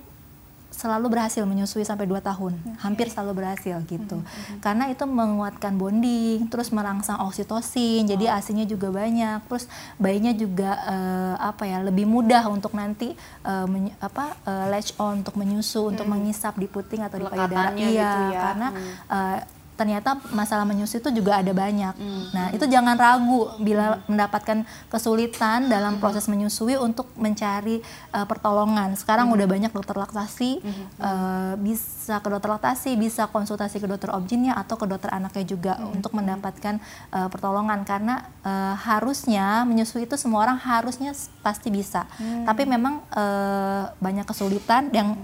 [0.73, 2.75] selalu berhasil menyusui sampai 2 tahun, okay.
[2.81, 4.17] hampir selalu berhasil gitu.
[4.19, 4.59] Mm -hmm.
[4.65, 8.09] Karena itu menguatkan bonding, terus merangsang oksitosin, oh.
[8.17, 9.69] jadi asinya juga banyak, terus
[10.01, 13.13] bayinya juga uh, apa ya lebih mudah untuk nanti
[13.45, 13.69] uh,
[14.01, 15.91] apa uh, latch on untuk menyusu, mm.
[15.93, 17.77] untuk mengisap di puting atau di payudara.
[17.77, 18.41] Iya, gitu ya.
[18.41, 18.93] karena mm.
[19.13, 19.39] uh,
[19.83, 21.95] ternyata masalah menyusui itu juga ada banyak.
[22.31, 27.83] Nah, itu jangan ragu bila mendapatkan kesulitan dalam proses menyusui untuk mencari
[28.15, 28.95] uh, pertolongan.
[28.95, 30.63] Sekarang udah banyak dokter laktasi,
[31.03, 35.73] uh, bisa ke dokter laktasi, bisa konsultasi ke dokter objinnya atau ke dokter anaknya juga
[35.83, 36.79] untuk mendapatkan
[37.11, 37.83] uh, pertolongan.
[37.83, 41.11] Karena uh, harusnya menyusui itu semua orang harusnya
[41.43, 42.07] pasti bisa.
[42.47, 45.19] Tapi memang uh, banyak kesulitan yang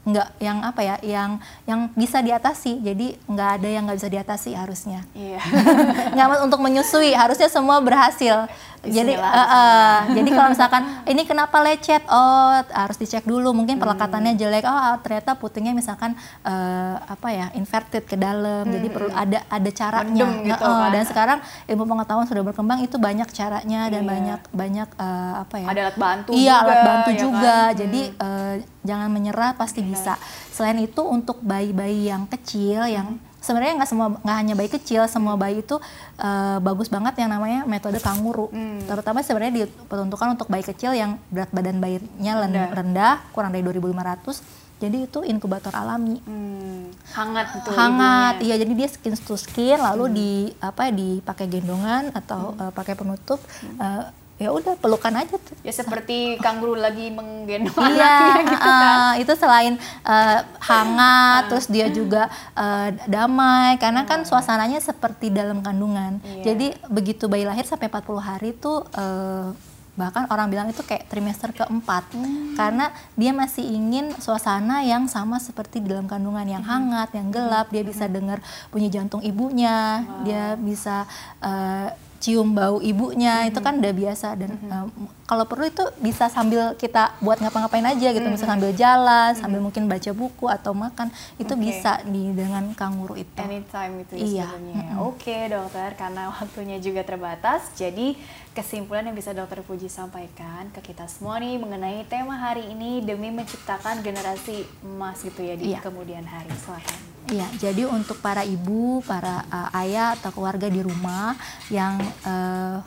[0.00, 1.30] nggak yang apa ya yang
[1.68, 2.80] yang bisa diatasi.
[2.80, 5.04] Jadi nggak ada yang nggak bisa diatasi harusnya.
[5.12, 5.40] Iya.
[6.16, 8.48] nggak untuk menyusui harusnya semua berhasil
[8.80, 12.00] jadi uh, uh, jadi kalau misalkan ini kenapa lecet?
[12.08, 13.84] Oh harus dicek dulu mungkin Hmm.
[13.84, 14.64] pelekatannya jelek.
[14.64, 20.24] Oh ternyata putingnya misalkan uh, apa ya inverted ke dalam jadi perlu ada ada caranya.
[20.24, 20.88] Hmm, Mendem gitu Uh, kan.
[20.90, 24.08] dan sekarang ilmu pengetahuan sudah berkembang itu banyak caranya dan Iya.
[24.08, 27.56] banyak banyak uh, apa ya Ada alat bantu iya juga, alat bantu ya juga.
[27.60, 27.76] Kan?
[27.76, 30.16] jadi eh, jangan menyerah pasti bisa.
[30.50, 35.34] Selain itu untuk bayi-bayi yang kecil yang sebenarnya nggak semua nggak hanya bayi kecil semua
[35.34, 35.76] bayi itu
[36.20, 38.52] eh, bagus banget yang namanya metode kanguru.
[38.86, 42.68] Terutama sebenarnya diperuntukkan untuk bayi kecil yang berat badan bayinya Rendah.
[42.72, 46.24] rendah kurang dari 2.500 jadi itu inkubator alami.
[46.24, 48.56] Hmm, hangat tuh hangat ibunya.
[48.56, 53.36] iya jadi dia skin to skin lalu di apa dipakai gendongan atau eh, pakai penutup
[53.76, 54.04] eh,
[54.40, 58.88] ya udah pelukan aja tuh Ya seperti kanguru lagi menggendong Iya, anaknya gitu kan.
[58.96, 65.60] uh, itu selain uh, hangat, terus dia juga uh, damai, karena kan suasananya seperti dalam
[65.60, 66.24] kandungan.
[66.24, 66.56] Iya.
[66.56, 69.52] Jadi begitu bayi lahir sampai 40 hari tuh uh,
[69.92, 72.08] bahkan orang bilang itu kayak trimester keempat,
[72.56, 72.88] karena
[73.20, 77.68] dia masih ingin suasana yang sama seperti di dalam kandungan yang hangat, yang gelap.
[77.68, 78.40] Dia bisa dengar
[78.72, 81.04] bunyi jantung ibunya, dia bisa
[81.44, 84.92] uh, cium bau ibunya itu kan udah biasa dan um,
[85.24, 89.88] kalau perlu itu bisa sambil kita buat ngapa-ngapain aja gitu bisa sambil jalan sambil mungkin
[89.88, 91.08] baca buku atau makan
[91.40, 91.64] itu Oke.
[91.64, 94.94] bisa di dengan kanguru itu Anytime itu ya Iya, sebenarnya.
[95.00, 98.12] Oke dokter, karena waktunya juga terbatas, jadi
[98.52, 103.32] kesimpulan yang bisa dokter Puji sampaikan ke kita semua nih mengenai tema hari ini demi
[103.32, 105.80] menciptakan generasi emas gitu ya di Iya.
[105.80, 106.52] kemudian hari.
[106.52, 107.09] Silakan.
[107.28, 111.36] Iya, jadi untuk para ibu, para uh, ayah atau keluarga di rumah
[111.68, 112.80] yang uh,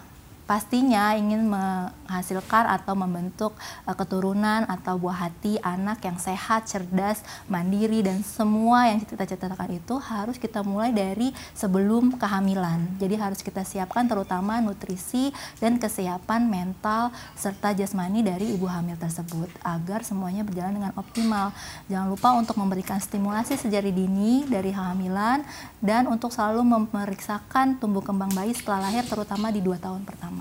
[0.43, 3.55] pastinya ingin menghasilkan atau membentuk
[3.87, 9.71] uh, keturunan atau buah hati anak yang sehat, cerdas, mandiri dan semua yang kita citakan
[9.75, 12.99] itu harus kita mulai dari sebelum kehamilan.
[12.99, 15.31] Jadi harus kita siapkan terutama nutrisi
[15.63, 21.55] dan kesiapan mental serta jasmani dari ibu hamil tersebut agar semuanya berjalan dengan optimal.
[21.87, 25.45] Jangan lupa untuk memberikan stimulasi sejari dini dari kehamilan
[25.79, 30.32] dan untuk selalu memeriksakan tumbuh kembang bayi setelah lahir terutama di dua tahun pertama.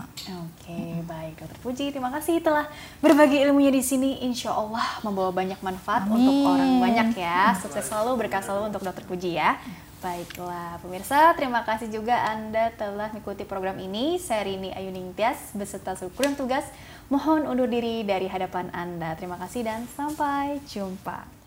[0.47, 2.71] Oke, baik dokter Puji, terima kasih telah
[3.03, 4.23] berbagi ilmunya di sini.
[4.25, 6.17] Insya Allah membawa banyak manfaat Amin.
[6.17, 7.53] untuk orang banyak ya.
[7.59, 9.59] Sukses selalu, berkah selalu untuk dokter Puji ya.
[10.03, 14.19] Baiklah, pemirsa, terima kasih juga Anda telah mengikuti program ini.
[14.19, 16.67] Saya Rini Ayuning Tias, beserta seluruh kru yang tugas.
[17.07, 19.15] Mohon undur diri dari hadapan Anda.
[19.15, 21.43] Terima kasih dan sampai jumpa.